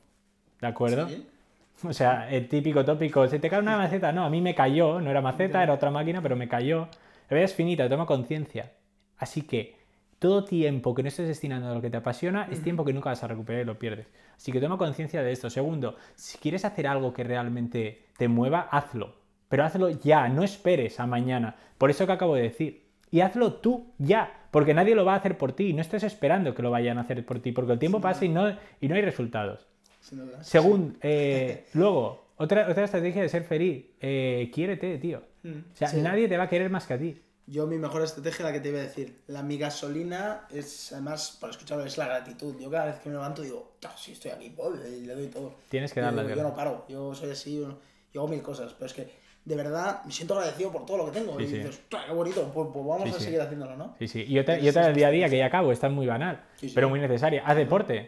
¿de 0.60 0.68
acuerdo? 0.68 1.08
Sí. 1.08 1.28
O 1.86 1.92
sea, 1.92 2.30
el 2.30 2.48
típico 2.48 2.86
tópico, 2.86 3.28
se 3.28 3.40
te 3.40 3.50
cae 3.50 3.60
una 3.60 3.76
maceta. 3.76 4.14
No, 4.14 4.24
a 4.24 4.30
mí 4.30 4.40
me 4.40 4.56
cayó, 4.56 5.02
no 5.02 5.10
era 5.10 5.22
maceta, 5.22 5.62
era 5.62 5.74
otra 5.74 5.92
máquina, 5.92 6.22
pero 6.22 6.36
me 6.36 6.48
cayó. 6.48 6.88
La 7.30 7.36
vida 7.36 7.46
es 7.46 7.54
finita, 7.54 7.90
toma 7.90 8.06
conciencia. 8.06 8.72
Así 9.18 9.42
que 9.42 9.83
todo 10.24 10.46
tiempo 10.46 10.96
que 10.96 11.04
no 11.04 11.10
estés 11.10 11.28
destinando 11.28 11.68
a 11.68 11.74
lo 11.74 11.82
que 11.82 11.90
te 11.90 11.98
apasiona 11.98 12.48
es 12.50 12.64
tiempo 12.64 12.86
que 12.86 12.94
nunca 12.94 13.10
vas 13.10 13.22
a 13.26 13.28
recuperar 13.28 13.64
y 13.64 13.66
lo 13.66 13.78
pierdes. 13.78 14.08
Así 14.38 14.54
que 14.54 14.62
toma 14.62 14.78
conciencia 14.78 15.22
de 15.22 15.34
esto. 15.34 15.50
Segundo, 15.50 15.98
si 16.16 16.38
quieres 16.38 16.64
hacer 16.64 16.88
algo 16.88 17.12
que 17.14 17.26
realmente 17.26 18.06
te 18.18 18.30
mueva, 18.30 18.70
hazlo. 18.72 19.16
Pero 19.50 19.66
hazlo 19.66 19.90
ya, 19.90 20.30
no 20.30 20.42
esperes 20.44 21.02
a 21.02 21.08
mañana. 21.08 21.58
Por 21.78 21.90
eso 21.90 22.06
que 22.06 22.14
acabo 22.14 22.36
de 22.36 22.44
decir. 22.44 22.86
Y 23.12 23.20
hazlo 23.20 23.56
tú 23.56 23.88
ya, 23.98 24.48
porque 24.50 24.74
nadie 24.74 24.96
lo 24.96 25.04
va 25.04 25.16
a 25.16 25.18
hacer 25.18 25.38
por 25.38 25.52
ti. 25.52 25.74
No 25.74 25.82
estés 25.82 26.04
esperando 26.04 26.56
que 26.56 26.62
lo 26.62 26.72
vayan 26.72 27.00
a 27.00 27.02
hacer 27.02 27.26
por 27.26 27.42
ti, 27.42 27.52
porque 27.52 27.74
el 27.74 27.80
tiempo 27.80 28.00
pasa 28.00 28.24
y 28.24 28.30
no, 28.30 28.50
y 28.80 28.88
no 28.88 28.96
hay 28.96 29.02
resultados. 29.02 29.68
Según, 30.40 31.00
eh, 31.02 31.66
luego, 31.74 32.28
otra, 32.38 32.70
otra 32.70 32.86
estrategia 32.86 33.22
de 33.22 33.28
ser 33.28 33.44
feliz, 33.44 33.88
eh, 34.00 34.50
quiérete, 34.54 34.98
tío. 35.00 35.22
Mm, 35.44 35.50
O 35.74 35.76
sea, 35.76 35.90
sí. 35.90 36.00
nadie 36.00 36.30
te 36.30 36.38
va 36.38 36.46
a 36.46 36.50
querer 36.50 36.70
más 36.70 36.88
que 36.88 36.94
a 36.94 36.98
ti. 36.98 37.22
Yo 37.46 37.68
mi 37.68 37.78
mejor 37.78 38.02
estrategia, 38.04 38.46
la 38.46 38.54
que 38.54 38.62
te 38.62 38.70
iba 38.70 38.80
a 38.80 38.84
decir, 38.84 39.22
la 39.28 39.44
mi 39.44 39.58
gasolina 39.58 40.48
es, 40.50 40.94
además, 40.94 41.38
por 41.42 41.50
escucharlo, 41.50 41.84
es 41.86 41.98
la 41.98 42.06
gratitud. 42.06 42.56
Yo 42.60 42.72
cada 42.72 42.86
vez 42.86 43.00
que 43.00 43.10
me 43.10 43.16
levanto 43.16 43.42
digo, 43.42 43.74
"Ah, 43.86 43.94
sí, 43.98 44.14
estoy 44.14 44.32
aquí, 44.32 44.50
voy", 44.50 44.78
y 44.88 45.02
le 45.06 45.14
doy 45.14 45.28
todo. 45.28 45.56
Tienes 45.68 45.92
que 45.94 46.00
Yo 46.00 46.06
dar 46.06 46.14
las 46.14 46.26
digo, 46.26 46.38
Yo 46.38 46.44
no 46.44 46.56
paro, 46.56 46.86
yo 46.88 47.14
soy 47.14 47.32
así, 47.32 47.60
yo, 47.60 47.80
yo 48.14 48.22
hago 48.22 48.30
mil 48.30 48.42
cosas, 48.42 48.74
pero 48.74 48.86
es 48.86 48.94
que 48.94 49.12
de 49.44 49.56
verdad 49.58 50.06
me 50.06 50.12
siento 50.14 50.36
agradecido 50.36 50.72
por 50.72 50.86
todo 50.86 50.98
lo 50.98 51.06
que 51.08 51.20
tengo. 51.20 51.38
Sí, 51.38 51.44
y 51.44 51.48
sí. 51.48 51.56
dices, 51.58 51.80
"Ostras, 51.84 52.06
qué 52.06 52.14
bonito, 52.14 52.50
pues, 52.54 52.70
pues 52.72 52.86
vamos 52.86 53.10
Sí, 53.10 53.16
a 53.16 53.20
seguir 53.20 53.42
haciéndolo, 53.42 53.76
¿no? 53.76 53.96
Sí, 54.00 54.08
sí. 54.08 54.24
Y 54.26 54.40
otra, 54.40 54.58
y 54.58 54.70
otra 54.70 54.88
del 54.88 54.96
día 54.96 55.08
a 55.08 55.12
día 55.12 55.30
que 55.30 55.38
ya 55.38 55.48
acabo, 55.48 55.74
esta 55.74 55.88
es 55.88 55.94
muy 55.94 56.08
banal, 56.08 56.46
pero 56.74 56.88
muy 56.90 57.02
necesaria. 57.02 57.44
Haz 57.46 57.58
deporte. 57.58 58.08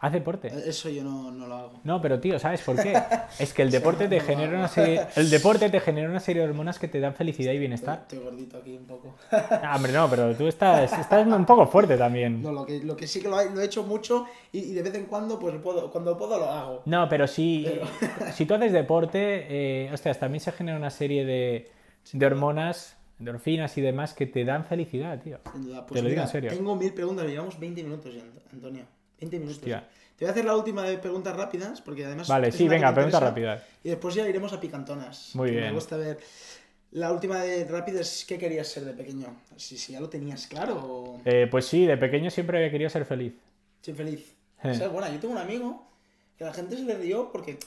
Haz 0.00 0.12
deporte. 0.12 0.48
Eh, 0.48 0.64
Eso 0.66 0.90
yo 0.90 1.02
no, 1.02 1.30
no 1.30 1.46
lo 1.46 1.54
hago. 1.54 1.72
No, 1.84 2.02
pero 2.02 2.20
tío, 2.20 2.38
¿sabes 2.38 2.60
por 2.62 2.76
qué? 2.82 2.92
Es 3.38 3.54
que 3.54 3.62
el 3.62 3.70
deporte 3.70 4.06
te 4.06 4.18
no 4.18 4.24
genera 4.24 4.58
una 4.58 4.68
serie, 4.68 5.00
el 5.16 5.30
deporte 5.30 5.70
te 5.70 5.80
genera 5.80 6.10
una 6.10 6.20
serie 6.20 6.42
de 6.42 6.48
hormonas 6.48 6.78
que 6.78 6.88
te 6.88 7.00
dan 7.00 7.14
felicidad 7.14 7.52
y 7.52 7.58
bienestar. 7.58 8.00
Estoy 8.02 8.18
gordito 8.18 8.58
aquí 8.58 8.76
un 8.76 8.84
poco. 8.86 9.14
Ah, 9.30 9.72
hombre, 9.76 9.92
no, 9.92 10.08
pero 10.10 10.34
tú 10.36 10.46
estás, 10.46 10.92
estás 10.98 11.26
un 11.26 11.46
poco 11.46 11.66
fuerte 11.66 11.96
también. 11.96 12.42
No, 12.42 12.52
lo 12.52 12.66
que, 12.66 12.80
lo 12.82 12.96
que 12.96 13.06
sí 13.06 13.20
que 13.22 13.28
lo 13.28 13.40
he, 13.40 13.48
lo 13.50 13.60
he 13.60 13.64
hecho 13.64 13.82
mucho 13.84 14.26
y, 14.52 14.58
y 14.58 14.72
de 14.74 14.82
vez 14.82 14.94
en 14.94 15.06
cuando, 15.06 15.38
pues 15.38 15.54
puedo, 15.62 15.90
cuando 15.90 16.16
puedo 16.18 16.38
lo 16.38 16.50
hago. 16.50 16.82
No, 16.84 17.08
pero 17.08 17.26
si, 17.26 17.66
si 18.34 18.44
tú 18.44 18.54
haces 18.54 18.72
deporte, 18.72 19.46
eh, 19.48 19.90
hostias, 19.92 20.18
también 20.18 20.40
se 20.40 20.52
genera 20.52 20.76
una 20.76 20.90
serie 20.90 21.24
de, 21.24 21.70
de 22.12 22.26
hormonas, 22.26 22.96
endorfinas 23.18 23.78
y 23.78 23.80
demás 23.80 24.12
que 24.12 24.26
te 24.26 24.44
dan 24.44 24.64
felicidad, 24.66 25.18
tío. 25.22 25.38
Sin 25.52 25.64
duda. 25.64 25.86
Pues 25.86 25.98
Te 25.98 26.02
lo 26.02 26.10
digo 26.10 26.20
en 26.22 26.28
serio. 26.28 26.50
Tengo 26.50 26.76
mil 26.76 26.92
preguntas, 26.92 27.26
llevamos 27.26 27.58
20 27.58 27.82
minutos 27.82 28.12
ya, 28.14 28.20
Ant- 28.20 28.52
Antonio. 28.52 28.84
20 29.24 29.38
minutos. 29.38 29.58
Hostia. 29.58 29.88
Te 30.16 30.24
voy 30.24 30.28
a 30.28 30.32
hacer 30.32 30.44
la 30.44 30.56
última 30.56 30.82
de 30.84 30.98
preguntas 30.98 31.34
rápidas, 31.36 31.80
porque 31.80 32.04
además. 32.04 32.28
Vale, 32.28 32.52
sí, 32.52 32.68
venga, 32.68 32.88
me 32.88 32.94
pregunta 32.94 33.16
interesa, 33.18 33.30
rápida. 33.54 33.66
Y 33.82 33.88
después 33.88 34.14
ya 34.14 34.28
iremos 34.28 34.52
a 34.52 34.60
picantonas. 34.60 35.30
Muy 35.34 35.50
bien. 35.50 35.64
Me 35.64 35.72
gusta 35.72 35.96
ver. 35.96 36.18
La 36.92 37.10
última 37.12 37.42
de 37.42 37.64
rápida 37.64 38.00
es: 38.00 38.24
¿qué 38.28 38.38
querías 38.38 38.68
ser 38.68 38.84
de 38.84 38.92
pequeño? 38.92 39.26
Si, 39.56 39.76
si 39.76 39.92
ya 39.92 40.00
lo 40.00 40.08
tenías 40.08 40.46
claro 40.46 40.76
o. 40.76 41.20
Eh, 41.24 41.48
pues 41.50 41.66
sí, 41.66 41.84
de 41.86 41.96
pequeño 41.96 42.30
siempre 42.30 42.70
querido 42.70 42.88
ser 42.90 43.04
feliz. 43.04 43.32
Soy 43.82 43.94
feliz. 43.94 44.34
Eh. 44.62 44.70
O 44.70 44.74
sea, 44.74 44.88
bueno, 44.88 45.12
yo 45.12 45.18
tengo 45.18 45.34
un 45.34 45.40
amigo 45.40 45.84
que 46.38 46.44
la 46.44 46.52
gente 46.52 46.76
se 46.76 46.82
le 46.84 46.96
rió 46.96 47.30
porque. 47.32 47.58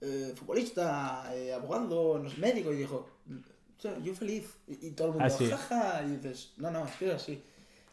eh, 0.00 0.32
futbolista, 0.34 1.30
eh, 1.34 1.52
abogado, 1.52 2.18
no 2.18 2.30
sé, 2.30 2.38
médico, 2.38 2.72
y 2.72 2.76
dijo: 2.78 3.06
"O 3.78 3.82
sea, 3.82 3.98
Yo 3.98 4.14
feliz. 4.14 4.48
Y, 4.66 4.86
y 4.88 4.90
todo 4.92 5.08
el 5.08 5.12
mundo, 5.14 5.26
Ah, 5.26 5.30
sí. 5.30 5.46
jaja. 5.50 6.02
Y 6.06 6.16
dices: 6.16 6.54
No, 6.56 6.70
no, 6.70 6.86
es 6.86 6.92
que 6.92 7.08
es 7.08 7.14
así. 7.14 7.42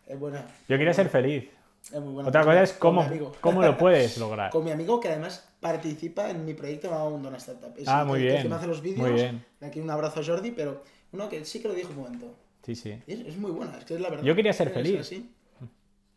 Es 0.08 0.18
buena. 0.18 0.48
Yo 0.70 0.78
quería 0.78 0.94
ser 0.94 1.10
feliz. 1.10 1.50
Es 1.94 2.02
muy 2.02 2.14
buena. 2.14 2.30
Otra 2.30 2.44
cosa 2.44 2.64
es 2.64 2.74
cómo, 2.74 3.06
cómo 3.42 3.62
lo 3.62 3.78
puedes 3.78 4.18
lograr. 4.20 4.52
Con 4.52 4.64
mi 4.64 4.72
amigo 4.72 5.00
que 5.00 5.08
además 5.10 5.48
participa 5.60 6.30
en 6.30 6.46
mi 6.46 6.54
proyecto 6.54 6.88
llamado 6.90 7.10
una 7.10 7.38
Startup. 7.38 7.74
Es 7.78 7.88
Ah, 7.88 8.04
muy 8.06 8.22
bien, 8.22 8.42
que 8.44 8.50
me 8.50 8.56
hace 8.56 8.68
los 8.68 8.82
vídeos. 8.82 9.00
muy 9.08 9.12
bien. 9.14 9.46
Aquí 9.62 9.80
un 9.80 9.90
abrazo 9.90 10.20
a 10.20 10.24
Jordi, 10.26 10.52
pero 10.52 10.84
uno 11.14 11.30
que 11.30 11.44
sí 11.46 11.62
que 11.62 11.68
lo 11.68 11.74
dijo 11.74 11.90
un 11.92 11.98
momento. 11.98 12.36
Sí, 12.66 12.76
sí. 12.76 12.92
Es, 13.08 13.20
es 13.22 13.38
muy 13.38 13.52
buena, 13.52 13.78
es 13.78 13.86
que 13.86 13.96
es 13.96 14.02
la 14.02 14.10
verdad. 14.10 14.24
Yo 14.26 14.36
quería 14.36 14.52
ser 14.54 14.70
feliz. 14.72 15.00
así. 15.00 15.32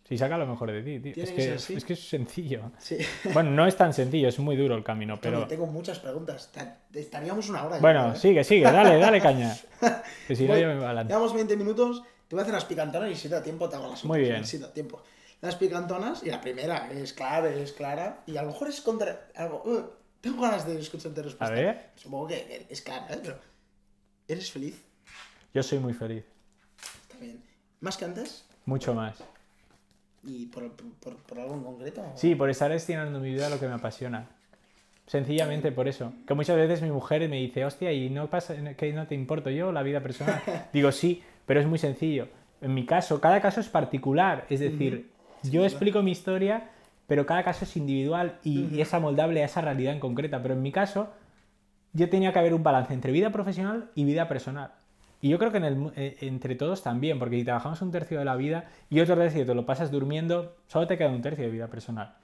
Si 0.09 0.18
saca 0.18 0.37
lo 0.37 0.44
mejor 0.44 0.72
de 0.72 0.83
ti, 0.83 0.98
tío. 0.98 1.22
Es 1.22 1.30
que 1.30 1.37
que, 1.37 1.54
es 1.76 1.85
que 1.85 1.92
es 1.92 2.09
sencillo. 2.09 2.72
Sí. 2.78 2.98
Bueno, 3.33 3.52
no 3.52 3.64
es 3.68 3.76
tan 3.76 3.92
sencillo, 3.94 4.28
es 4.28 4.40
muy 4.40 4.56
duro 4.56 4.74
el 4.74 4.83
camino, 4.83 5.20
Pero 5.20 5.46
tengo 5.46 5.66
muchas 5.66 6.00
preguntas. 6.00 6.50
Ta- 6.52 6.78
Estaríamos 6.92 7.48
una 7.48 7.64
hora. 7.64 7.78
Bueno, 7.78 8.12
¿eh? 8.12 8.16
sigue, 8.16 8.42
sigue, 8.42 8.64
dale, 8.64 8.98
dale 8.98 9.20
caña. 9.22 9.56
Que 10.26 10.35
si 10.35 10.48
no, 10.48 10.59
yo 10.59 10.66
me. 10.66 10.74
Llevamos 11.04 11.33
20 11.33 11.56
minutos. 11.56 12.02
Te 12.26 12.35
voy 12.35 12.40
a 12.40 12.42
hacer 12.42 12.54
las 12.54 12.64
picantonas 12.64 13.11
y 13.11 13.14
si 13.14 13.28
te 13.28 13.35
da 13.37 13.42
tiempo 13.42 13.68
te 13.68 13.76
hago 13.76 13.88
las 13.88 14.04
Muy 14.04 14.18
otras, 14.22 14.30
bien. 14.33 14.44
Si 14.44 14.59
te 14.59 14.64
da 14.64 14.72
tiempo. 14.72 15.00
Las 15.40 15.57
picantonas, 15.57 16.22
y 16.22 16.31
la 16.31 16.40
primera 16.40 16.90
es 16.92 17.12
clave, 17.12 17.62
es 17.62 17.72
clara. 17.72 18.22
Y 18.26 18.37
a 18.37 18.42
lo 18.42 18.48
mejor 18.48 18.68
es 18.68 18.81
contra. 18.81 19.29
Algo, 19.35 19.62
uh, 19.64 19.90
tengo 20.20 20.42
ganas 20.42 20.66
de 20.66 20.79
escuchar 20.79 21.12
tu 21.12 21.22
respuesta. 21.22 21.46
A 21.46 21.50
ver. 21.50 21.90
Supongo 21.96 22.29
que 22.29 22.66
es 22.68 22.83
clara, 22.83 23.07
¿eh? 23.11 23.20
Pero. 23.22 23.38
¿Eres 24.29 24.50
feliz? 24.53 24.85
Yo 25.55 25.62
soy 25.62 25.79
muy 25.79 25.94
feliz. 25.94 26.24
Está 27.03 27.18
bien. 27.18 27.42
¿Más 27.81 27.96
que 27.96 28.05
antes? 28.05 28.44
Mucho 28.66 28.94
más. 28.94 29.16
¿Y 30.22 30.46
por, 30.46 30.70
por, 30.72 31.16
por 31.16 31.40
algo 31.40 31.55
en 31.55 31.64
concreto? 31.64 32.05
Sí, 32.14 32.35
por 32.35 32.50
estar 32.50 32.70
destinando 32.70 33.18
mi 33.18 33.33
vida 33.33 33.46
a 33.46 33.50
lo 33.50 33.59
que 33.59 33.66
me 33.66 33.74
apasiona. 33.74 34.29
Sencillamente 35.07 35.72
por 35.72 35.88
eso. 35.88 36.12
Que 36.26 36.35
muchas 36.35 36.57
veces 36.57 36.83
mi 36.83 36.90
mujer 36.90 37.29
me 37.29 37.37
dice, 37.37 37.64
hostia, 37.64 37.92
¿y 37.92 38.11
no 38.11 38.31
pasa 38.31 38.55
que 38.76 38.92
no 38.92 39.09
te 39.09 39.16
importo 39.16 39.50
yo 39.50 39.72
la 39.72 39.83
vida 39.83 40.00
personal? 40.00 40.40
Digo, 40.72 40.92
sí, 40.92 41.24
pero 41.46 41.59
es 41.59 41.66
muy 41.66 41.79
sencillo. 41.79 42.29
En 42.61 42.74
mi 42.74 42.87
caso, 42.87 43.20
cada 43.20 43.40
caso 43.40 43.61
es 43.61 43.68
particular. 43.68 44.46
Es 44.50 44.61
decir, 44.61 45.11
yo 45.42 45.61
explico 45.64 46.03
mi 46.03 46.12
historia, 46.12 46.70
pero 47.07 47.26
cada 47.26 47.42
caso 47.42 47.64
es 47.64 47.76
individual 47.76 48.38
y, 48.44 48.64
y 48.76 48.81
es 48.81 48.92
amoldable 48.94 49.42
a 49.42 49.46
esa 49.46 49.61
realidad 49.61 49.92
en 49.94 50.00
concreta. 50.00 50.40
Pero 50.42 50.55
en 50.55 50.62
mi 50.62 50.72
caso, 50.72 51.11
yo 51.92 52.09
tenía 52.09 52.33
que 52.33 52.38
haber 52.38 52.55
un 52.55 52.62
balance 52.62 52.94
entre 52.94 53.12
vida 53.12 53.31
profesional 53.31 53.90
y 53.94 54.05
vida 54.05 54.29
personal. 54.29 54.72
Y 55.22 55.29
yo 55.29 55.38
creo 55.38 55.50
que 55.50 55.59
en 55.59 55.64
el 55.64 55.76
mu- 55.76 55.92
eh, 55.96 56.16
entre 56.22 56.55
todos 56.55 56.83
también, 56.83 57.18
porque 57.18 57.37
si 57.37 57.44
trabajamos 57.44 57.83
un 57.83 57.90
tercio 57.90 58.18
de 58.18 58.24
la 58.24 58.37
vida 58.37 58.70
y 58.88 59.00
otro 59.00 59.16
tercio 59.16 59.44
te 59.44 59.55
lo 59.55 59.66
pasas 59.66 59.90
durmiendo, 59.90 60.57
solo 60.66 60.87
te 60.87 60.96
queda 60.96 61.09
un 61.11 61.20
tercio 61.20 61.44
de 61.44 61.50
vida 61.50 61.66
personal. 61.66 62.14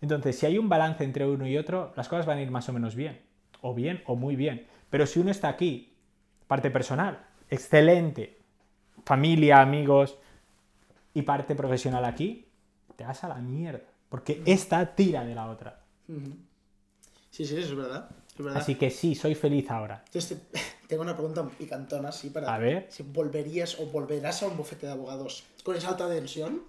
Entonces, 0.00 0.38
si 0.38 0.46
hay 0.46 0.56
un 0.56 0.68
balance 0.68 1.04
entre 1.04 1.26
uno 1.26 1.46
y 1.46 1.58
otro, 1.58 1.92
las 1.96 2.08
cosas 2.08 2.24
van 2.24 2.38
a 2.38 2.42
ir 2.42 2.50
más 2.50 2.68
o 2.68 2.72
menos 2.72 2.94
bien. 2.94 3.20
O 3.60 3.74
bien 3.74 4.02
o 4.06 4.14
muy 4.16 4.34
bien. 4.36 4.66
Pero 4.88 5.04
si 5.04 5.20
uno 5.20 5.30
está 5.30 5.48
aquí, 5.48 5.92
parte 6.46 6.70
personal, 6.70 7.18
excelente, 7.50 8.38
familia, 9.04 9.60
amigos, 9.60 10.16
y 11.12 11.22
parte 11.22 11.54
profesional 11.54 12.04
aquí, 12.04 12.46
te 12.98 13.04
vas 13.04 13.22
a 13.22 13.28
la 13.28 13.36
mierda. 13.36 13.84
Porque 14.08 14.42
esta 14.44 14.84
tira 14.96 15.24
de 15.24 15.32
la 15.36 15.46
otra. 15.48 15.78
Sí, 17.30 17.44
sí, 17.46 17.56
eso 17.56 17.58
es 17.58 17.76
verdad. 17.76 18.08
Es 18.36 18.44
verdad. 18.44 18.60
Así 18.60 18.74
que 18.74 18.90
sí, 18.90 19.14
soy 19.14 19.34
feliz 19.36 19.70
ahora. 19.70 20.02
Entonces, 20.06 20.38
te- 20.52 20.60
tengo 20.88 21.02
una 21.02 21.14
pregunta 21.14 21.46
picantona, 21.56 22.08
así 22.08 22.30
para. 22.30 22.52
A 22.52 22.58
ver. 22.58 22.86
Si 22.90 23.04
volverías 23.04 23.78
o 23.78 23.86
volverás 23.86 24.42
a 24.42 24.48
un 24.48 24.56
bufete 24.56 24.86
de 24.86 24.92
abogados 24.92 25.44
con 25.62 25.76
esa 25.76 25.90
alta 25.90 26.08
tensión. 26.08 26.62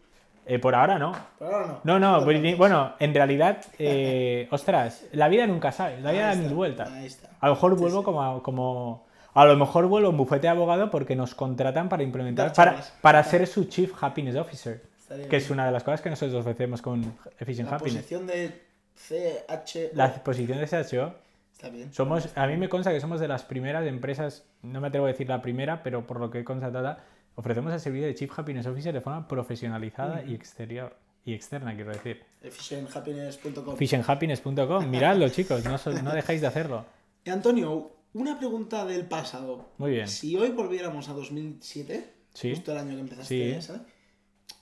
Eh, 0.45 0.59
por 0.59 0.75
ahora 0.75 0.99
no. 0.99 1.13
Pero 1.39 1.51
ahora 1.55 1.67
no. 1.67 1.81
No, 1.83 1.99
no, 2.19 2.25
bueno, 2.57 2.93
en 2.99 3.13
realidad, 3.13 3.65
eh, 3.79 4.47
ostras, 4.51 5.05
la 5.13 5.27
vida 5.29 5.47
nunca 5.47 5.71
sabe, 5.71 5.99
la 6.01 6.11
vida 6.11 6.27
da 6.27 6.35
mil 6.35 6.53
vueltas. 6.53 6.89
ahí 6.91 7.07
está. 7.07 7.29
A 7.39 7.47
lo 7.47 7.55
mejor 7.55 7.73
Sí, 7.75 7.81
vuelvo 7.81 7.99
sí. 7.99 8.05
como, 8.05 8.21
a- 8.23 8.43
como... 8.43 9.07
A 9.33 9.45
lo 9.45 9.55
mejor 9.55 9.85
vuelvo 9.87 10.07
a 10.07 10.11
un 10.11 10.17
bufete 10.17 10.41
de 10.41 10.49
abogado 10.49 10.89
porque 10.91 11.15
nos 11.15 11.33
contratan 11.35 11.87
para 11.87 12.01
implementar, 12.03 12.51
para, 12.53 12.83
para 13.01 13.23
ser 13.23 13.45
su 13.47 13.65
Chief 13.65 13.93
Happiness 14.03 14.35
Officer, 14.35 14.88
que 15.29 15.37
es 15.37 15.49
una 15.49 15.65
de 15.65 15.71
las 15.71 15.83
cosas 15.83 16.01
que 16.01 16.09
nosotros 16.09 16.39
ofrecemos 16.41 16.81
con 16.81 17.17
Efficient 17.39 17.69
La 17.69 17.75
Happiness. 17.77 17.95
posición 18.03 18.27
de 18.27 18.61
CH. 18.95 19.95
La 19.95 20.23
posición 20.23 20.57
de 20.59 20.67
SHO, 20.67 21.13
Está 21.53 21.69
bien. 21.69 21.91
somos, 21.93 22.29
a 22.35 22.47
mí 22.47 22.57
me 22.57 22.69
consta 22.69 22.91
que 22.91 22.99
somos 23.01 23.19
de 23.19 23.27
las 23.27 23.43
primeras 23.43 23.85
empresas, 23.87 24.45
no 24.61 24.79
me 24.81 24.87
atrevo 24.87 25.05
a 25.05 25.09
decir 25.09 25.27
la 25.27 25.41
primera, 25.41 25.83
pero 25.83 26.05
por 26.05 26.19
lo 26.19 26.29
que 26.29 26.39
he 26.39 26.43
constatado, 26.43 26.97
ofrecemos 27.35 27.73
el 27.73 27.79
servicio 27.79 28.07
de 28.07 28.15
Chief 28.15 28.31
Happiness 28.37 28.65
Officer 28.67 28.93
de 28.93 29.01
forma 29.01 29.27
profesionalizada 29.27 30.23
y 30.23 30.33
exterior. 30.35 30.95
Y 31.25 31.33
externa, 31.33 31.75
quiero 31.75 31.91
decir. 31.91 32.23
Efficienthappiness.com. 32.41 33.73
Efficienthappiness.com, 33.73 34.89
miradlo 34.89 35.27
chicos, 35.29 35.63
no, 35.65 35.77
so- 35.77 35.91
no 36.01 36.13
dejéis 36.13 36.41
de 36.41 36.47
hacerlo. 36.47 36.85
Eh, 37.25 37.31
Antonio, 37.31 37.91
una 38.13 38.37
pregunta 38.39 38.85
del 38.85 39.05
pasado. 39.05 39.69
Muy 39.77 39.91
bien. 39.91 40.07
Si 40.07 40.35
hoy 40.37 40.49
volviéramos 40.51 41.09
a 41.09 41.13
2007, 41.13 42.13
Sí. 42.33 42.51
justo 42.51 42.71
el 42.71 42.77
año 42.79 42.95
que 42.95 43.01
empezaste, 43.01 43.55
Sí. 43.55 43.61
¿sabes? 43.61 43.81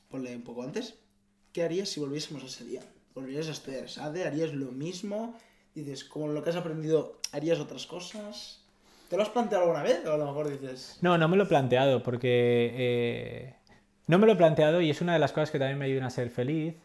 Ponle 0.10 0.36
un 0.36 0.42
poco 0.44 0.64
antes. 0.64 0.96
¿Qué 1.52 1.64
harías 1.64 1.90
si 1.90 2.00
volviésemos 2.00 2.44
a 2.44 2.48
ese 2.48 2.64
día? 2.66 2.82
¿Volverías 3.16 3.48
a 3.48 3.52
estudiar 3.52 3.90
SADE? 3.90 4.26
¿Harías 4.26 4.54
lo 4.54 4.72
mismo? 4.72 5.36
Dices, 5.76 6.04
como 6.04 6.28
lo 6.30 6.44
que 6.44 6.50
has 6.52 6.56
aprendido, 6.56 7.20
¿harías 7.32 7.60
otras 7.60 7.86
cosas? 7.86 8.64
¿Te 9.10 9.16
lo 9.18 9.24
has 9.24 9.30
planteado 9.30 9.64
alguna 9.66 9.84
vez? 9.84 10.06
O 10.06 10.14
a 10.14 10.18
lo 10.18 10.26
mejor 10.26 10.50
dices, 10.50 10.98
No, 11.02 11.18
no 11.18 11.28
me 11.28 11.38
lo 11.38 11.44
he 11.44 11.48
planteado 11.48 12.04
porque 12.04 12.72
eh, 12.76 13.56
no 14.08 14.18
me 14.20 14.28
lo 14.28 14.34
he 14.34 14.38
planteado 14.38 14.82
y 14.82 14.90
es 14.90 15.02
una 15.02 15.14
de 15.14 15.20
las 15.20 15.32
cosas 15.34 15.52
que 15.52 15.60
también 15.60 15.78
me 15.78 15.86
ayudan 15.86 16.04
a 16.06 16.10
ser 16.10 16.30
feliz 16.30 16.76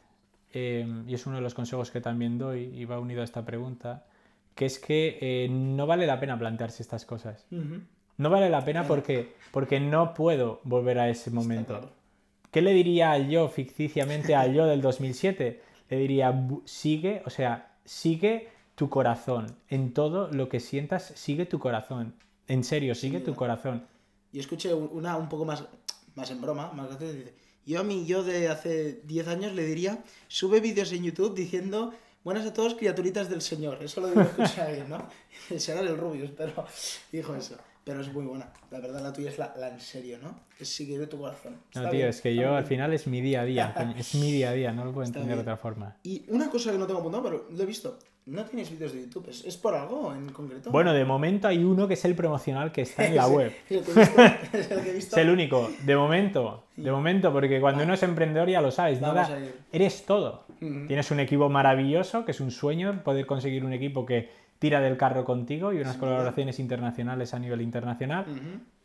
eh, 0.52 0.86
y 1.06 1.14
es 1.14 1.26
uno 1.26 1.36
de 1.36 1.42
los 1.42 1.54
consejos 1.54 1.90
que 1.90 2.00
también 2.00 2.38
doy 2.38 2.64
y 2.74 2.84
va 2.84 2.98
unido 2.98 3.22
a 3.22 3.24
esta 3.24 3.44
pregunta, 3.44 4.06
que 4.54 4.66
es 4.66 4.78
que 4.78 5.18
eh, 5.20 5.48
no 5.48 5.86
vale 5.86 6.06
la 6.06 6.20
pena 6.20 6.38
plantearse 6.38 6.82
estas 6.82 7.06
cosas. 7.06 7.46
"Ujú, 7.50 7.80
No 8.18 8.30
vale 8.30 8.50
la 8.50 8.64
pena 8.64 8.86
porque, 8.86 9.32
porque 9.50 9.80
no 9.80 10.12
puedo 10.14 10.60
volver 10.64 10.98
a 10.98 11.08
ese 11.08 11.30
momento. 11.30 11.78
claro. 11.78 12.01
¿Qué 12.52 12.62
le 12.62 12.72
diría 12.72 13.10
al 13.12 13.28
yo 13.28 13.48
ficticiamente 13.48 14.34
al 14.36 14.54
yo 14.54 14.66
del 14.66 14.80
2007? 14.82 15.60
Le 15.90 15.96
diría, 15.96 16.30
"Bu- 16.32 16.62
sigue, 16.64 17.22
o 17.26 17.30
sea, 17.30 17.74
sigue 17.84 18.48
tu 18.76 18.88
corazón. 18.88 19.56
En 19.68 19.92
todo 19.92 20.28
lo 20.30 20.48
que 20.48 20.60
sientas, 20.60 21.12
sigue 21.16 21.46
tu 21.46 21.58
corazón. 21.58 22.14
En 22.48 22.62
serio, 22.62 22.94
sigue 22.94 23.20
tu 23.20 23.34
corazón. 23.34 23.86
Y 24.32 24.38
escuché 24.40 24.72
un- 24.74 24.90
una 24.92 25.16
un 25.16 25.28
poco 25.28 25.44
más, 25.44 25.64
más 26.14 26.30
en 26.30 26.40
broma, 26.40 26.72
más 26.72 26.88
graciosa, 26.88 27.12
dice, 27.14 27.34
yo 27.66 27.80
a 27.80 27.82
mi 27.84 28.04
yo 28.06 28.22
de 28.22 28.48
hace 28.48 29.00
10 29.04 29.28
años 29.28 29.52
le 29.54 29.64
diría, 29.64 30.02
sube 30.28 30.60
vídeos 30.60 30.92
en 30.92 31.04
YouTube 31.04 31.34
diciendo, 31.34 31.92
buenas 32.24 32.46
a 32.46 32.52
todos 32.52 32.74
criaturitas 32.74 33.28
del 33.30 33.40
Señor. 33.42 33.82
Eso 33.82 34.00
lo 34.00 34.08
digo 34.08 34.20
escuché 34.22 34.60
a 34.60 34.66
alguien, 34.66 34.88
¿no? 34.88 35.08
Será 35.58 35.80
el 35.80 35.96
Rubius, 35.96 36.30
pero 36.36 36.64
dijo 37.10 37.34
eso. 37.34 37.56
Pero 37.84 38.00
es 38.00 38.12
muy 38.12 38.24
buena. 38.24 38.52
La 38.70 38.78
verdad, 38.78 39.02
la 39.02 39.12
tuya 39.12 39.30
es 39.30 39.38
la, 39.38 39.52
la 39.58 39.68
en 39.68 39.80
serio, 39.80 40.18
¿no? 40.22 40.36
Que 40.56 40.64
sigue 40.64 40.98
de 40.98 41.08
tu 41.08 41.18
corazón. 41.18 41.56
No, 41.74 41.82
tío, 41.82 41.90
bien, 41.90 42.08
es 42.08 42.20
que 42.20 42.34
yo 42.34 42.54
al 42.54 42.64
final 42.64 42.92
es 42.92 43.06
mi 43.08 43.20
día 43.20 43.40
a 43.40 43.44
día. 43.44 43.74
Es 43.98 44.14
mi 44.14 44.30
día 44.30 44.50
a 44.50 44.52
día, 44.52 44.72
no 44.72 44.84
lo 44.84 44.92
puedo 44.92 45.06
entender 45.06 45.34
de 45.34 45.42
otra 45.42 45.56
forma. 45.56 45.96
Y 46.04 46.22
una 46.28 46.48
cosa 46.48 46.70
que 46.70 46.78
no 46.78 46.86
tengo 46.86 47.00
apuntado, 47.00 47.24
pero 47.24 47.46
lo 47.50 47.62
he 47.62 47.66
visto. 47.66 47.98
No 48.24 48.44
tienes 48.44 48.70
vídeos 48.70 48.92
de 48.92 49.00
YouTube. 49.00 49.28
¿Es, 49.30 49.44
es 49.44 49.56
por 49.56 49.74
algo 49.74 50.14
en 50.14 50.28
concreto? 50.28 50.70
Bueno, 50.70 50.92
de 50.92 51.04
momento 51.04 51.48
hay 51.48 51.64
uno 51.64 51.88
que 51.88 51.94
es 51.94 52.04
el 52.04 52.14
promocional 52.14 52.70
que 52.70 52.82
está 52.82 53.04
en 53.04 53.16
la 53.16 53.26
web. 53.28 53.52
Es 53.68 53.76
el 53.76 53.82
que 53.84 53.90
he 53.90 53.94
visto. 53.94 54.22
Es 54.52 54.70
el 54.70 54.82
que 54.84 54.90
he 54.90 54.94
visto. 54.94 55.16
Es 55.16 55.22
el 55.22 55.30
único, 55.30 55.68
de 55.84 55.96
momento, 55.96 56.62
de 56.76 56.92
momento, 56.92 57.32
porque 57.32 57.60
cuando 57.60 57.82
uno 57.82 57.94
es 57.94 58.02
emprendedor 58.04 58.48
ya 58.48 58.60
lo 58.60 58.70
sabes, 58.70 59.00
no 59.00 59.08
Vamos 59.12 59.28
da- 59.28 59.34
a 59.34 59.40
ir. 59.40 59.56
eres 59.72 60.06
todo. 60.06 60.44
Tienes 60.60 61.10
un 61.10 61.18
equipo 61.18 61.48
maravilloso, 61.48 62.24
que 62.24 62.30
es 62.30 62.38
un 62.40 62.52
sueño 62.52 63.02
poder 63.02 63.26
conseguir 63.26 63.64
un 63.64 63.72
equipo 63.72 64.06
que 64.06 64.30
tira 64.62 64.80
del 64.80 64.96
carro 64.96 65.24
contigo 65.24 65.72
y 65.72 65.76
unas 65.80 65.96
colaboraciones 65.98 66.58
internacionales 66.60 67.34
a 67.34 67.38
nivel 67.38 67.60
internacional. 67.60 68.24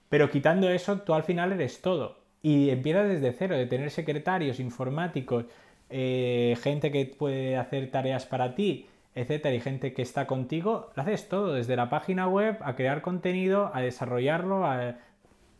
Pero 0.09 0.29
quitando 0.29 0.69
eso, 0.69 0.99
tú 1.01 1.13
al 1.13 1.23
final 1.23 1.53
eres 1.53 1.81
todo. 1.81 2.17
Y 2.41 2.69
empiezas 2.69 3.07
desde 3.07 3.31
cero, 3.33 3.55
de 3.55 3.65
tener 3.67 3.91
secretarios, 3.91 4.59
informáticos, 4.59 5.45
eh, 5.89 6.57
gente 6.61 6.91
que 6.91 7.05
puede 7.05 7.57
hacer 7.57 7.91
tareas 7.91 8.25
para 8.25 8.55
ti, 8.55 8.87
etcétera, 9.15 9.53
y 9.55 9.59
gente 9.59 9.93
que 9.93 10.01
está 10.01 10.27
contigo, 10.27 10.89
lo 10.95 11.01
haces 11.03 11.29
todo, 11.29 11.53
desde 11.53 11.75
la 11.75 11.89
página 11.89 12.27
web 12.27 12.57
a 12.61 12.75
crear 12.75 13.01
contenido, 13.01 13.71
a 13.73 13.81
desarrollarlo. 13.81 14.65
a- 14.65 14.95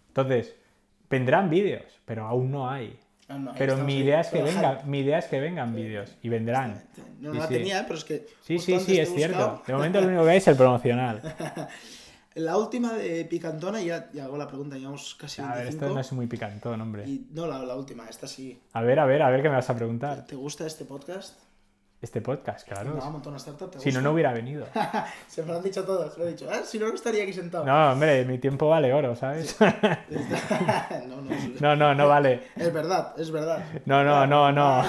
Entonces, 0.09 0.55
vendrán 1.09 1.49
vídeos, 1.49 1.99
pero 2.05 2.25
aún 2.25 2.51
no 2.51 2.69
hay. 2.69 2.97
Ah, 3.29 3.37
no, 3.37 3.53
Pero 3.57 3.75
mi 3.77 3.97
idea 3.97 4.21
es 4.21 4.27
que 4.29 4.41
venga, 4.41 4.81
mi 4.85 4.99
idea 4.99 5.19
es 5.19 5.25
que 5.25 5.39
vengan 5.41 5.75
vídeos 5.75 6.15
y 6.21 6.29
vendrán. 6.29 6.81
No, 7.19 7.29
no 7.29 7.33
Sí, 7.33 7.37
la 7.39 7.47
sí. 7.47 7.53
tenía, 7.55 7.83
pero 7.85 7.97
es 7.97 8.05
que. 8.05 8.25
Sí, 8.41 8.57
sí, 8.57 8.79
sí, 8.79 8.99
es 8.99 9.13
cierto. 9.13 9.61
De 9.67 9.73
momento 9.73 9.99
lo 9.99 10.07
único 10.07 10.23
que 10.23 10.29
hay 10.31 10.37
es 10.37 10.47
el 10.47 10.55
promocional. 10.55 11.21
La 12.35 12.55
última 12.55 12.93
de 12.93 13.25
Picantona, 13.25 13.81
ya, 13.81 14.11
ya 14.13 14.25
hago 14.25 14.37
la 14.37 14.47
pregunta, 14.47 14.77
llevamos 14.77 15.15
casi 15.15 15.41
A 15.41 15.45
ver, 15.55 15.63
25. 15.63 15.85
esto 15.85 15.95
no 15.95 15.99
es 15.99 16.11
muy 16.13 16.27
picantón, 16.27 16.79
hombre. 16.81 17.03
y, 17.09 17.25
no, 17.31 17.47
la, 17.47 17.57
la 17.63 17.75
última, 17.75 18.07
esta 18.07 18.27
sí. 18.27 18.61
A 18.73 18.81
ver, 18.83 18.99
a 18.99 19.07
ver, 19.07 19.23
a 19.23 19.31
ver 19.31 19.41
qué 19.41 19.49
me 19.49 19.55
vas 19.55 19.67
a 19.71 19.75
preguntar. 19.75 20.23
¿Te 20.27 20.35
gusta 20.35 20.67
este 20.67 20.85
podcast? 20.85 21.33
Este 21.99 22.21
podcast, 22.21 22.67
claro. 22.67 22.93
No, 22.93 23.09
montón 23.11 23.31
una 23.33 23.37
startup. 23.37 23.71
¿te 23.71 23.79
Si 23.79 23.91
no, 23.91 24.01
no 24.01 24.11
hubiera 24.11 24.31
venido. 24.31 24.67
Se 25.27 25.41
me 25.41 25.47
lo 25.51 25.57
han 25.57 25.63
dicho 25.63 25.83
todos, 25.83 26.15
lo 26.17 26.27
he 26.27 26.31
dicho. 26.31 26.47
Ah, 26.51 26.61
si 26.63 26.77
no, 26.77 26.87
no 26.89 26.93
estaría 26.93 27.23
aquí 27.23 27.33
sentado. 27.33 27.65
No, 27.65 27.91
hombre, 27.93 28.23
mi 28.25 28.37
tiempo 28.37 28.69
vale 28.69 28.93
oro, 28.93 29.15
¿sabes? 29.15 29.57
no, 29.59 31.21
no, 31.21 31.33
es, 31.33 31.59
No, 31.61 31.75
no, 31.75 31.95
no 31.95 32.07
vale. 32.07 32.43
es 32.55 32.71
verdad, 32.71 33.19
es 33.19 33.31
verdad. 33.31 33.63
No, 33.85 34.03
no, 34.03 34.27
no, 34.27 34.51
no. 34.51 34.83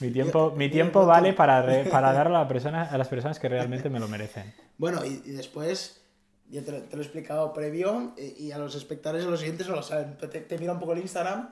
Mi 0.00 0.10
tiempo, 0.10 0.52
mi 0.56 0.68
tiempo 0.70 1.00
de 1.02 1.06
vale 1.06 1.32
para, 1.34 1.62
re- 1.62 1.84
para 1.84 2.12
darlo 2.12 2.36
a, 2.36 2.42
la 2.42 2.48
persona, 2.48 2.84
a 2.90 2.98
las 2.98 3.06
personas 3.08 3.38
que 3.38 3.48
realmente 3.48 3.88
me 3.90 4.00
lo 4.00 4.08
merecen. 4.08 4.52
Bueno, 4.76 5.04
y, 5.04 5.22
y 5.24 5.30
después, 5.32 6.02
yo 6.48 6.64
te, 6.64 6.72
lo- 6.72 6.82
te 6.82 6.96
lo 6.96 7.02
he 7.02 7.04
explicado 7.04 7.52
previo, 7.52 8.12
eh, 8.16 8.34
y 8.38 8.50
a 8.50 8.58
los 8.58 8.74
espectadores, 8.74 9.24
a 9.24 9.30
los 9.30 9.38
siguientes 9.38 9.68
no 9.68 9.76
lo 9.76 9.82
saben. 9.82 10.16
Te, 10.16 10.26
te 10.26 10.58
mira 10.58 10.72
un 10.72 10.80
poco 10.80 10.94
el 10.94 10.98
Instagram, 11.00 11.50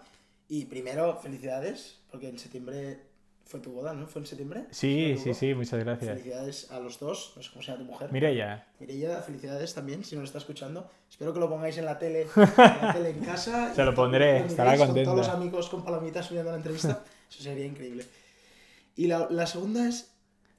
y 0.48 0.64
primero, 0.64 1.16
felicidades, 1.22 2.00
porque 2.11 2.28
en 2.31 2.38
septiembre 2.38 3.07
fue 3.48 3.61
tu 3.61 3.72
boda, 3.72 3.94
¿no? 3.94 4.06
¿Fue 4.06 4.20
en 4.20 4.26
septiembre? 4.26 4.66
Sí, 4.70 5.14
¿Fue 5.14 5.24
tu 5.32 5.34
sí, 5.34 5.34
sí, 5.48 5.54
muchas 5.54 5.80
gracias. 5.82 6.11
Felicidades 6.11 6.70
a 6.70 6.78
los 6.80 6.98
dos, 7.00 7.32
no 7.34 7.42
sé 7.42 7.48
cómo 7.50 7.62
se 7.62 7.72
llama 7.72 7.84
tu 7.84 7.90
mujer. 7.90 8.12
Mireia, 8.12 8.66
Mireia, 8.78 9.22
felicidades 9.22 9.72
también, 9.74 10.04
si 10.04 10.16
nos 10.16 10.24
está 10.26 10.37
escuchando. 10.38 10.90
Espero 11.11 11.32
que 11.32 11.40
lo 11.40 11.48
pongáis 11.48 11.78
en 11.78 11.87
la 11.87 11.98
tele 11.98 12.22
en, 12.37 12.42
la 12.56 12.92
tele 12.92 13.11
en 13.11 13.20
casa. 13.24 13.74
Se 13.74 13.82
lo 13.84 13.94
pondré, 13.94 14.44
estará 14.44 14.76
Con 14.76 14.88
contenta. 14.88 15.11
todos 15.12 15.26
los 15.26 15.34
amigos 15.34 15.68
con 15.70 15.82
palomitas 15.82 16.30
mirando 16.30 16.50
la 16.50 16.58
entrevista. 16.58 17.02
Eso 17.30 17.42
sería 17.42 17.64
increíble. 17.64 18.04
Y 18.96 19.06
la, 19.06 19.26
la 19.30 19.46
segunda 19.46 19.88
es, 19.88 20.12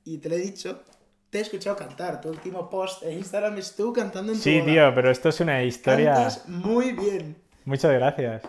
y 0.03 0.17
te 0.17 0.27
lo 0.29 0.35
he 0.35 0.39
dicho, 0.39 0.81
te 1.29 1.37
he 1.37 1.41
escuchado 1.41 1.75
cantar. 1.75 2.19
Tu 2.21 2.29
último 2.29 2.69
post 2.71 3.03
en 3.03 3.19
Instagram 3.19 3.55
es 3.59 3.75
tú 3.75 3.93
cantando 3.93 4.31
en 4.31 4.37
tu 4.39 4.43
Sí, 4.43 4.59
boda. 4.61 4.71
tío, 4.71 4.95
pero 4.95 5.11
esto 5.11 5.29
es 5.29 5.39
una 5.41 5.63
historia. 5.63 6.13
Cantas 6.13 6.47
muy 6.49 6.93
bien. 6.93 7.35
Muchas 7.65 7.91
gracias. 7.93 8.41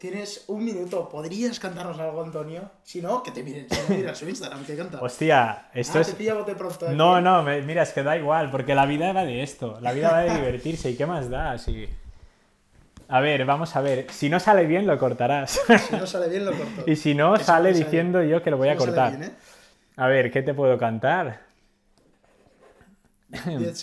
Tienes 0.00 0.44
un 0.46 0.64
minuto. 0.64 1.10
¿Podrías 1.10 1.60
cantarnos 1.60 1.98
algo, 1.98 2.22
Antonio? 2.22 2.62
Si 2.82 3.02
no, 3.02 3.22
que 3.22 3.32
te 3.32 3.42
miren. 3.42 3.66
Si 3.68 3.76
no, 3.86 3.96
mira 3.98 4.14
su 4.14 4.26
Instagram, 4.26 4.64
que 4.64 4.74
canta. 4.74 4.98
Hostia, 4.98 5.66
esto 5.74 5.98
ah, 5.98 6.00
es. 6.00 6.06
te 6.06 6.14
pilla 6.14 6.32
bote 6.32 6.54
pronto. 6.54 6.88
¿eh? 6.90 6.94
No, 6.94 7.20
no, 7.20 7.42
me- 7.42 7.60
mira, 7.60 7.82
es 7.82 7.92
que 7.92 8.02
da 8.02 8.16
igual, 8.16 8.50
porque 8.50 8.74
la 8.74 8.86
vida 8.86 9.12
va 9.12 9.26
de 9.26 9.42
esto. 9.42 9.78
La 9.82 9.92
vida 9.92 10.10
va 10.10 10.20
de 10.20 10.34
divertirse. 10.34 10.88
¿Y 10.90 10.96
qué 10.96 11.04
más 11.04 11.28
da? 11.28 11.58
Si... 11.58 11.86
A 13.08 13.20
ver, 13.20 13.44
vamos 13.44 13.76
a 13.76 13.82
ver. 13.82 14.06
Si 14.10 14.30
no 14.30 14.40
sale 14.40 14.64
bien, 14.64 14.86
lo 14.86 14.98
cortarás. 14.98 15.60
Si 15.90 15.94
no 15.94 16.06
sale 16.06 16.28
bien, 16.30 16.46
lo 16.46 16.52
corto. 16.52 16.84
y 16.90 16.96
si 16.96 17.14
no, 17.14 17.34
Eso 17.34 17.44
sale 17.44 17.74
diciendo 17.74 18.22
yo 18.22 18.42
que 18.42 18.50
lo 18.50 18.56
voy 18.56 18.68
Si 18.68 18.72
a 18.72 18.74
no 18.76 18.80
cortar. 18.80 19.10
bien, 19.18 19.24
¿eh? 19.24 19.34
A 19.96 20.06
ver, 20.06 20.30
¿qué 20.30 20.40
te 20.40 20.54
puedo 20.54 20.78
cantar? 20.78 21.40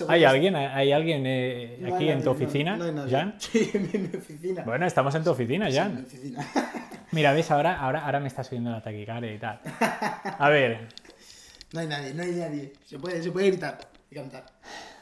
¿Hay 0.09 0.23
alguien, 0.25 0.55
hay 0.55 0.91
alguien 0.91 1.23
eh, 1.25 1.77
No 1.79 1.95
aquí 1.95 2.09
en 2.09 2.21
tu 2.23 2.29
oficina, 2.31 2.75
no. 2.75 3.09
Jan? 3.09 3.35
Sí, 3.39 3.69
en 3.73 3.91
mi, 4.11 4.17
oficina. 4.17 4.63
Bueno, 4.63 4.85
estamos 4.85 5.15
en 5.15 5.23
tu 5.23 5.31
oficina, 5.31 5.71
Sí, 5.71 5.77
en 5.77 5.87
mi 5.87 5.93
Jan. 5.95 6.05
oficina. 6.05 6.47
Mira, 7.11 7.31
ves, 7.33 7.49
ahora, 7.51 7.79
ahora, 7.79 8.05
ahora 8.05 8.19
me 8.19 8.27
está 8.27 8.43
subiendo 8.43 8.69
la 8.69 8.81
taquicardia 8.81 9.33
y 9.33 9.39
tal. 9.39 9.59
A 10.39 10.49
ver, 10.49 10.87
No 11.73 11.79
hay 11.81 11.87
nadie, 11.87 12.13
no 12.13 12.23
hay 12.23 12.31
nadie. 12.31 12.73
Se 12.85 12.97
puede, 12.99 13.21
se 13.23 13.31
puede 13.31 13.47
gritar 13.47 13.77
y 14.09 14.15
cantar. 14.15 14.45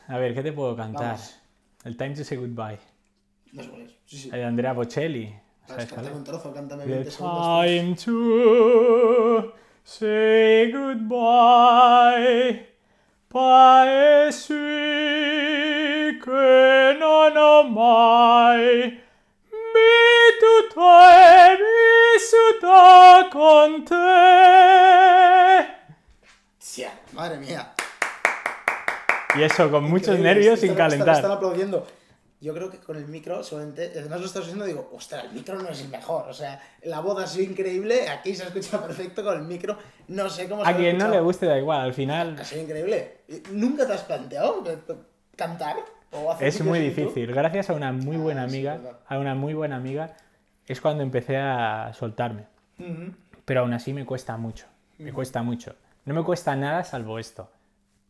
a 0.07 0.17
ver, 0.17 0.33
¿qué 0.33 0.41
te 0.43 0.51
puedo 0.51 0.75
cantar? 0.75 1.15
Vamos. 1.15 1.39
El 1.83 1.97
Time 1.97 2.15
to 2.15 2.23
Say 2.23 2.37
Goodbye. 2.37 2.79
Bueno. 3.51 3.73
Sí, 4.05 4.17
sí. 4.17 4.29
El 4.31 4.39
de 4.39 4.43
Andrea 4.45 4.73
Bocelli. 4.73 5.25
Sabes, 5.67 5.67
¿Sabes 5.67 5.85
cuál 5.93 5.95
cántame 5.95 6.09
es? 6.11 6.15
un 6.17 6.23
trozo, 6.23 6.53
cántame 6.53 6.83
The 6.85 6.91
20 6.91 7.11
segundos. 7.11 7.65
time 7.65 7.95
to 8.05 9.53
say 9.83 10.71
goodbye 10.71 12.67
paesi 13.35 14.53
che 16.23 16.95
non 16.97 17.35
ho 17.35 17.63
mai 17.63 18.97
vissuto 19.51 20.87
e 21.11 21.57
vissuto 22.15 23.27
con 23.31 23.83
te. 23.83 23.95
Tía, 26.57 26.91
madre 27.11 27.37
mía. 27.37 27.73
Y 29.35 29.43
eso, 29.43 29.69
con 29.69 29.83
muchos 29.83 30.17
nervios 30.17 30.53
están- 30.53 30.59
sin 30.61 30.71
están- 30.71 30.87
Están 30.93 31.05
calentar. 31.07 31.31
aplaudiendo. 31.31 31.85
Yo 32.41 32.53
creo 32.53 32.69
que 32.69 32.77
con 32.79 32.97
el 32.97 33.07
micro, 33.07 33.41
seguramente, 33.43 33.91
además 33.95 34.19
lo 34.19 34.25
estás 34.27 34.43
haciendo, 34.43 34.65
digo, 34.65 34.89
ostras, 34.93 35.23
el 35.25 35.31
micro 35.31 35.55
no 35.61 35.69
es 35.69 35.81
el 35.81 35.89
mejor. 35.89 36.27
O 36.29 36.33
sea, 36.33 36.61
la 36.83 36.99
voz 36.99 37.23
ha 37.23 37.27
sido 37.27 37.49
increíble, 37.49 38.07
aquí 38.09 38.35
se 38.35 38.43
ha 38.43 38.47
escuchado 38.47 38.85
perfecto 38.85 39.23
con 39.23 39.37
el 39.37 39.43
micro. 39.43 39.77
No 40.09 40.29
sé 40.29 40.47
cómo 40.49 40.63
se 40.63 40.69
A 40.69 40.75
quien 40.75 40.97
no 40.97 41.07
le 41.09 41.21
guste 41.21 41.45
da 41.45 41.57
igual, 41.57 41.81
al 41.81 41.93
final 41.93 42.37
Ha 42.39 42.43
sido 42.43 42.61
increíble. 42.63 43.21
¿Nunca 43.51 43.87
te 43.87 43.93
has 43.93 44.03
planteado 44.03 44.63
cantar? 45.35 45.77
¿O 46.11 46.31
hacer 46.31 46.47
es 46.47 46.61
muy 46.63 46.79
difícil. 46.79 47.33
Gracias 47.33 47.69
a 47.69 47.73
una 47.73 47.91
muy 47.91 48.17
buena 48.17 48.43
Ah, 48.43 48.49
sí, 48.49 48.55
amiga, 48.55 48.79
a 49.07 49.17
una 49.17 49.33
muy 49.35 49.53
buena 49.53 49.77
amiga, 49.77 50.15
es 50.67 50.79
cuando 50.81 51.03
empecé 51.03 51.37
a 51.37 51.91
soltarme. 51.93 52.45
Pero 53.45 53.61
aún 53.61 53.73
así 53.73 53.93
me 53.93 54.05
cuesta 54.05 54.37
mucho. 54.37 54.65
Me 54.97 55.11
cuesta 55.13 55.41
mucho. 55.41 55.75
No 56.05 56.13
me 56.13 56.23
cuesta 56.23 56.55
nada 56.55 56.83
salvo 56.83 57.17
esto. 57.17 57.49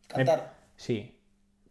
Me- 0.09 0.25
Cantar. 0.25 0.53
Sí. 0.75 1.17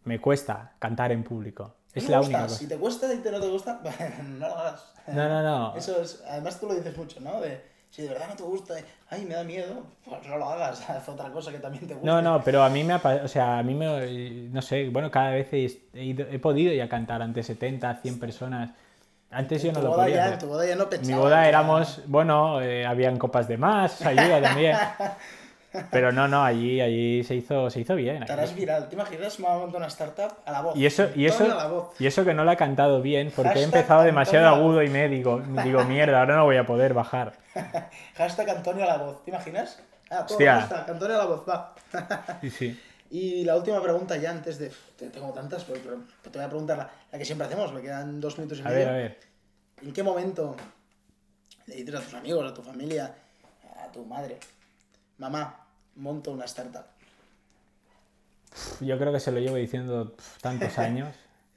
Me 0.05 0.21
cuesta 0.21 0.73
cantar 0.79 1.12
en 1.12 1.23
público. 1.25 1.75
Es 1.94 2.04
No 2.04 2.11
la 2.11 2.20
única 2.20 2.42
cosa. 2.42 2.57
Si 2.57 2.66
te 2.66 2.76
cuesta 2.76 3.12
y 3.14 3.18
te 3.18 3.30
no 3.30 3.40
te 3.40 3.48
gusta, 3.48 3.80
no 4.24 4.48
lo 4.48 4.59
hagas. 4.59 4.85
No, 5.07 5.28
no, 5.28 5.42
no. 5.42 5.76
Eso 5.76 6.00
es, 6.02 6.22
además 6.28 6.59
tú 6.59 6.66
lo 6.66 6.74
dices 6.74 6.96
mucho, 6.96 7.20
¿no? 7.20 7.40
De, 7.40 7.61
si 7.90 8.02
de 8.02 8.09
verdad 8.09 8.28
no 8.30 8.35
te 8.37 8.42
gusta, 8.42 8.74
ay, 9.11 9.24
me 9.24 9.35
da 9.35 9.44
miedo, 9.44 9.85
pues 10.04 10.26
no 10.26 10.37
lo 10.38 10.48
hagas, 10.50 10.88
haz 10.90 11.09
otra 11.09 11.30
cosa 11.30 11.52
que 11.52 11.59
también 11.59 11.87
te 11.87 11.94
guste. 11.94 12.07
No, 12.07 12.20
no, 12.20 12.42
pero 12.42 12.62
a 12.64 12.68
mí 12.68 12.83
me 12.83 12.94
o 12.96 13.28
sea, 13.28 13.59
a 13.59 13.62
mí 13.62 13.74
me, 13.74 14.48
no 14.50 14.61
sé, 14.62 14.88
bueno, 14.88 15.11
cada 15.11 15.30
vez 15.30 15.52
he, 15.52 15.70
ido- 16.02 16.26
he 16.30 16.38
podido 16.38 16.72
ya 16.72 16.88
cantar 16.88 17.22
ante 17.22 17.42
70, 17.42 17.94
100 18.02 18.18
personas. 18.18 18.70
Antes 19.30 19.62
yo 19.62 19.72
no 19.72 19.80
lo 19.80 19.94
podía. 19.94 20.14
ya, 20.16 20.33
en 20.35 20.38
tu 20.38 20.46
boda 20.46 20.64
ya 20.66 20.76
no 20.76 20.85
En 20.85 20.88
pensaba. 20.90 21.16
mi 21.16 21.22
boda 21.22 21.48
éramos, 21.48 22.00
bueno, 22.07 22.61
eh, 22.61 22.87
habían 22.87 23.16
copas 23.18 23.46
de 23.48 23.57
más, 23.57 24.00
ayuda 24.02 24.40
también. 24.40 24.76
Pero 25.90 26.12
no, 26.12 26.28
no, 26.28 26.44
allí, 26.44 26.80
allí 26.80 27.24
se 27.24 27.34
hizo, 27.34 27.68
se 27.70 27.80
hizo 27.80 27.94
bien. 27.96 28.24
Te 28.24 28.32
harás 28.32 28.54
viral, 28.54 28.88
¿te 28.88 28.94
imaginas? 28.94 29.38
Me 29.40 29.48
montar 29.48 29.76
una 29.78 29.87
startup 29.88 30.32
a 30.44 30.52
la 30.52 30.60
voz. 30.62 30.76
Y 30.76 30.87
eso, 30.87 31.08
y 31.16 31.26
eso, 31.26 31.44
a 31.44 31.48
la 31.54 31.66
voz. 31.66 32.00
y 32.00 32.06
eso 32.06 32.24
que 32.24 32.32
no 32.34 32.44
lo 32.44 32.52
he 32.52 32.56
cantado 32.56 33.02
bien, 33.02 33.32
porque 33.34 33.48
he 33.50 33.52
Hashtag 33.54 33.64
empezado 33.64 34.02
demasiado 34.02 34.46
Antonio. 34.46 34.64
agudo 34.66 34.82
y 34.82 34.88
me 34.90 35.08
digo, 35.08 35.40
digo, 35.64 35.84
mierda, 35.84 36.20
ahora 36.20 36.37
no 36.37 36.44
voy 36.44 36.56
a 36.56 36.64
poder 36.66 36.94
bajar. 36.94 37.32
Hashtag 38.16 38.50
Antonio 38.50 38.84
a 38.84 38.87
la 38.87 38.96
voz, 38.98 39.24
¿te 39.24 39.30
imaginas? 39.30 39.80
Ah, 40.10 40.24
todo 40.26 40.37
Hostia. 40.38 40.84
Antonio 40.87 41.14
a 41.16 41.18
la 41.18 41.24
voz, 41.26 41.44
va. 41.48 41.74
Sí, 42.40 42.50
sí. 42.50 42.80
Y 43.10 43.44
la 43.44 43.56
última 43.56 43.80
pregunta 43.82 44.16
ya 44.16 44.30
antes 44.30 44.58
de... 44.58 44.70
te- 44.96 45.08
Tengo 45.10 45.32
tantas, 45.32 45.64
pero, 45.64 45.80
te 46.22 46.30
voy 46.30 46.42
a 46.42 46.48
preguntar 46.48 46.78
la, 46.78 46.90
la 47.12 47.18
que 47.18 47.24
siempre 47.24 47.46
hacemos, 47.46 47.72
me 47.72 47.80
quedan 47.80 48.20
dos 48.20 48.37
minutos 48.38 48.58
y 48.58 48.62
A 48.62 48.64
medio. 48.64 48.78
ver, 48.78 48.88
a 48.88 48.92
ver. 48.92 49.20
¿En 49.82 49.92
qué 49.92 50.02
momento 50.02 50.56
le 51.66 51.74
dices 51.76 51.94
a 51.94 52.00
tus 52.00 52.14
amigos, 52.14 52.50
a 52.50 52.54
tu 52.54 52.62
familia, 52.62 53.14
a 53.84 53.90
tu 53.92 54.04
madre, 54.04 54.38
mamá, 55.18 55.63
monto 55.96 56.33
una 56.33 56.44
startup? 56.44 56.85
Yo 58.80 58.98
creo 58.98 59.12
que 59.12 59.20
se 59.20 59.33
lo 59.33 59.40
llevo 59.40 59.57
diciendo 59.57 60.14
tantos 60.40 60.78
años. 60.78 61.09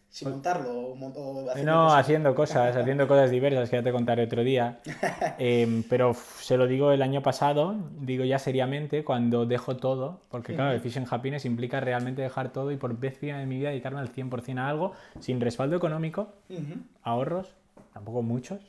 Sin 0.10 0.30
montarlo 0.32 0.71
o, 0.71 0.93
o 0.93 1.50
haciendo 1.52 1.71
No, 1.71 1.84
cosas. 1.86 2.00
haciendo 2.00 2.36
cosas, 2.36 2.76
haciendo 2.76 3.08
cosas 3.08 3.30
diversas 3.30 3.69
que 3.69 3.76
ya 3.76 3.84
te 3.84 3.91
contaré 3.91 4.23
otro 4.23 4.43
día. 4.43 4.80
Em, 5.38 5.84
pero 5.84 6.13
se 6.15 6.58
lo 6.58 6.65
digo 6.65 6.91
el 6.91 7.04
año 7.04 7.21
pasado, 7.21 7.76
digo 8.00 8.23
ya 8.23 8.39
seriamente, 8.39 9.04
cuando 9.04 9.45
dejo 9.45 9.78
todo, 9.78 10.21
porque 10.30 10.56
claro, 10.56 10.71
el 10.71 10.80
Fish 10.82 10.97
and 10.97 11.08
Happiness 11.12 11.45
implica 11.45 11.80
realmente 11.82 12.23
dejar 12.23 12.52
todo 12.52 12.71
y 12.71 12.78
por 12.78 12.97
vez 12.97 13.17
primera 13.17 13.43
en 13.43 13.50
mi 13.50 13.58
vida 13.60 13.69
dedicarme 13.69 14.00
al 14.00 14.12
100% 14.12 14.58
a 14.58 14.69
algo, 14.69 14.93
sin 15.19 15.39
respaldo 15.39 15.76
económico, 15.76 16.34
ahorros, 17.04 17.54
tampoco 17.93 18.23
muchos, 18.23 18.62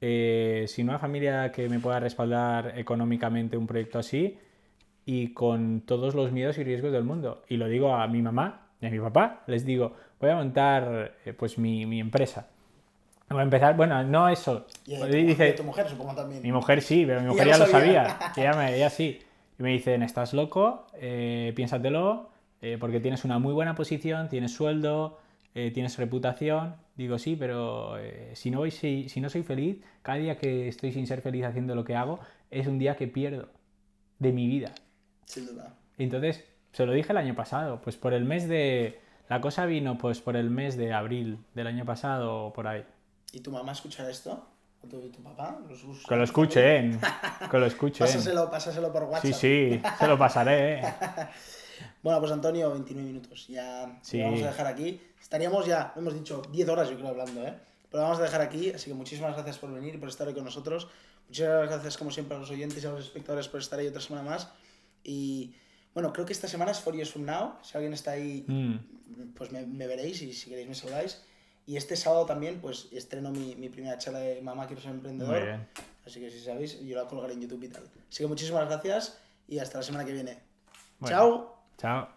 eh, 0.00 0.64
sin 0.66 0.88
una 0.88 0.98
familia 0.98 1.52
que 1.52 1.68
me 1.68 1.78
pueda 1.78 2.00
respaldar 2.00 2.72
económicamente 2.76 3.56
un 3.56 3.66
proyecto 3.68 3.98
así 4.00 4.36
y 5.06 5.32
con 5.32 5.80
todos 5.80 6.14
los 6.14 6.32
miedos 6.32 6.58
y 6.58 6.64
riesgos 6.64 6.92
del 6.92 7.04
mundo. 7.04 7.42
Y 7.48 7.56
lo 7.56 7.68
digo 7.68 7.94
a 7.94 8.06
mi 8.08 8.20
mamá 8.20 8.66
y 8.80 8.86
a 8.86 8.90
mi 8.90 8.98
papá, 8.98 9.42
les 9.46 9.64
digo, 9.64 9.94
voy 10.20 10.30
a 10.30 10.34
montar 10.34 11.14
eh, 11.24 11.32
pues 11.32 11.56
mi, 11.56 11.86
mi 11.86 12.00
empresa. 12.00 12.48
Voy 13.30 13.40
a 13.40 13.42
empezar, 13.42 13.76
bueno, 13.76 14.02
no 14.04 14.28
eso. 14.28 14.66
Y 14.84 14.96
a 14.96 15.00
tu, 15.00 15.06
Dice, 15.06 15.48
y 15.48 15.52
a 15.52 15.56
tu 15.56 15.64
mujer, 15.64 15.88
supongo 15.88 16.14
también. 16.14 16.42
mi 16.42 16.52
mujer 16.52 16.82
sí, 16.82 17.04
pero 17.06 17.20
mi 17.22 17.28
mujer 17.30 17.46
ya 17.46 17.52
ya 17.54 17.58
lo 17.58 17.66
sabía. 17.66 18.18
ella, 18.36 18.52
me, 18.52 18.76
ella 18.76 18.90
sí. 18.90 19.20
Y 19.58 19.62
me 19.62 19.70
dicen, 19.70 20.02
estás 20.02 20.34
loco, 20.34 20.86
eh, 20.94 21.52
piénsatelo, 21.56 22.30
eh, 22.60 22.76
porque 22.78 23.00
tienes 23.00 23.24
una 23.24 23.38
muy 23.38 23.52
buena 23.52 23.74
posición, 23.74 24.28
tienes 24.28 24.52
sueldo, 24.52 25.18
eh, 25.54 25.70
tienes 25.70 25.96
reputación. 25.98 26.76
Digo, 26.96 27.18
sí, 27.18 27.36
pero 27.36 27.98
eh, 27.98 28.32
si, 28.34 28.50
no 28.50 28.58
voy, 28.58 28.70
si, 28.70 29.08
si 29.08 29.20
no 29.20 29.28
soy 29.30 29.42
feliz, 29.42 29.78
cada 30.02 30.18
día 30.18 30.36
que 30.36 30.68
estoy 30.68 30.92
sin 30.92 31.06
ser 31.06 31.20
feliz 31.20 31.44
haciendo 31.44 31.74
lo 31.74 31.84
que 31.84 31.96
hago, 31.96 32.20
es 32.50 32.66
un 32.66 32.78
día 32.78 32.96
que 32.96 33.08
pierdo 33.08 33.48
de 34.18 34.32
mi 34.32 34.46
vida. 34.46 34.72
Sin 35.26 35.46
duda. 35.46 35.74
Entonces, 35.98 36.42
se 36.72 36.86
lo 36.86 36.92
dije 36.92 37.12
el 37.12 37.18
año 37.18 37.34
pasado, 37.34 37.80
pues 37.82 37.96
por 37.96 38.14
el 38.14 38.24
mes 38.24 38.48
de... 38.48 39.00
La 39.28 39.40
cosa 39.40 39.66
vino 39.66 39.98
pues 39.98 40.20
por 40.20 40.36
el 40.36 40.50
mes 40.50 40.76
de 40.76 40.92
abril 40.92 41.38
del 41.54 41.66
año 41.66 41.84
pasado 41.84 42.46
o 42.46 42.52
por 42.52 42.66
ahí. 42.68 42.84
¿Y 43.32 43.40
tu 43.40 43.50
mamá 43.50 43.72
escuchará 43.72 44.08
esto? 44.08 44.46
¿O 44.82 44.86
tu, 44.86 45.00
tu 45.10 45.20
papá? 45.22 45.58
¿Los 45.68 45.80
Que 46.08 46.14
lo 46.16 46.22
escuchen, 46.24 47.00
que 47.50 47.58
lo 47.58 47.66
escuchen. 47.66 48.06
Pásaselo, 48.06 48.50
pásaselo 48.50 48.92
por 48.92 49.02
WhatsApp. 49.04 49.22
Sí, 49.24 49.32
sí, 49.32 49.82
se 49.98 50.06
lo 50.06 50.16
pasaré. 50.18 50.80
¿eh? 50.80 50.82
Bueno, 52.02 52.20
pues 52.20 52.32
Antonio, 52.32 52.70
29 52.70 53.06
minutos. 53.06 53.48
Ya 53.48 53.98
Sí. 54.00 54.18
lo 54.18 54.24
vamos 54.26 54.42
a 54.42 54.46
dejar 54.46 54.66
aquí. 54.68 55.00
Estaríamos 55.20 55.66
ya, 55.66 55.92
hemos 55.96 56.14
dicho, 56.14 56.40
10 56.52 56.68
horas 56.68 56.88
yo 56.88 56.96
creo 56.96 57.08
hablando, 57.08 57.42
¿eh? 57.44 57.52
Pero 57.90 58.02
lo 58.02 58.08
vamos 58.08 58.18
a 58.20 58.22
dejar 58.22 58.40
aquí, 58.40 58.70
así 58.70 58.90
que 58.90 58.94
muchísimas 58.94 59.34
gracias 59.34 59.58
por 59.58 59.72
venir 59.72 59.98
por 59.98 60.08
estar 60.08 60.26
hoy 60.28 60.34
con 60.34 60.44
nosotros. 60.44 60.88
Muchísimas 61.28 61.68
gracias, 61.68 61.96
como 61.98 62.10
siempre, 62.12 62.36
a 62.36 62.40
los 62.40 62.50
oyentes 62.50 62.82
y 62.82 62.86
a 62.86 62.90
los 62.90 63.00
espectadores 63.04 63.48
por 63.48 63.60
estar 63.60 63.78
ahí 63.78 63.88
otra 63.88 64.00
semana 64.00 64.30
más. 64.30 64.48
Y 65.08 65.54
bueno, 65.94 66.12
creo 66.12 66.26
que 66.26 66.32
esta 66.32 66.48
semana 66.48 66.72
es 66.72 66.80
For 66.80 66.94
Years 66.94 67.12
From 67.12 67.24
Now. 67.24 67.54
Si 67.62 67.76
alguien 67.76 67.92
está 67.92 68.12
ahí, 68.12 68.44
Mm, 68.48 69.32
pues 69.36 69.52
me, 69.52 69.64
me 69.64 69.86
veréis 69.86 70.20
y 70.22 70.32
si 70.32 70.50
queréis 70.50 70.68
me 70.68 70.74
saludáis. 70.74 71.22
Y 71.64 71.76
este 71.76 71.96
sábado 71.96 72.26
también, 72.26 72.60
pues 72.60 72.88
estreno 72.92 73.30
mi, 73.30 73.54
mi 73.56 73.68
primera 73.68 73.96
charla 73.98 74.18
de 74.20 74.40
Mamá 74.42 74.66
Quiero 74.66 74.82
Ser 74.82 74.90
Emprendedor. 74.92 75.34
muy 75.36 75.46
bien. 75.46 75.68
Así 76.04 76.20
que 76.20 76.30
si 76.30 76.40
sabéis, 76.40 76.80
yo 76.80 76.96
la 76.96 77.06
colgaré 77.08 77.34
en 77.34 77.40
YouTube 77.42 77.64
y 77.64 77.68
tal. 77.68 77.84
Así 78.08 78.22
que 78.22 78.26
muchísimas 78.26 78.66
gracias 78.68 79.18
y 79.48 79.58
hasta 79.58 79.78
la 79.78 79.84
semana 79.84 80.04
que 80.04 80.12
viene. 80.12 80.38
Bueno. 80.98 81.16
Chao. 81.16 81.56
Chao. 81.78 82.15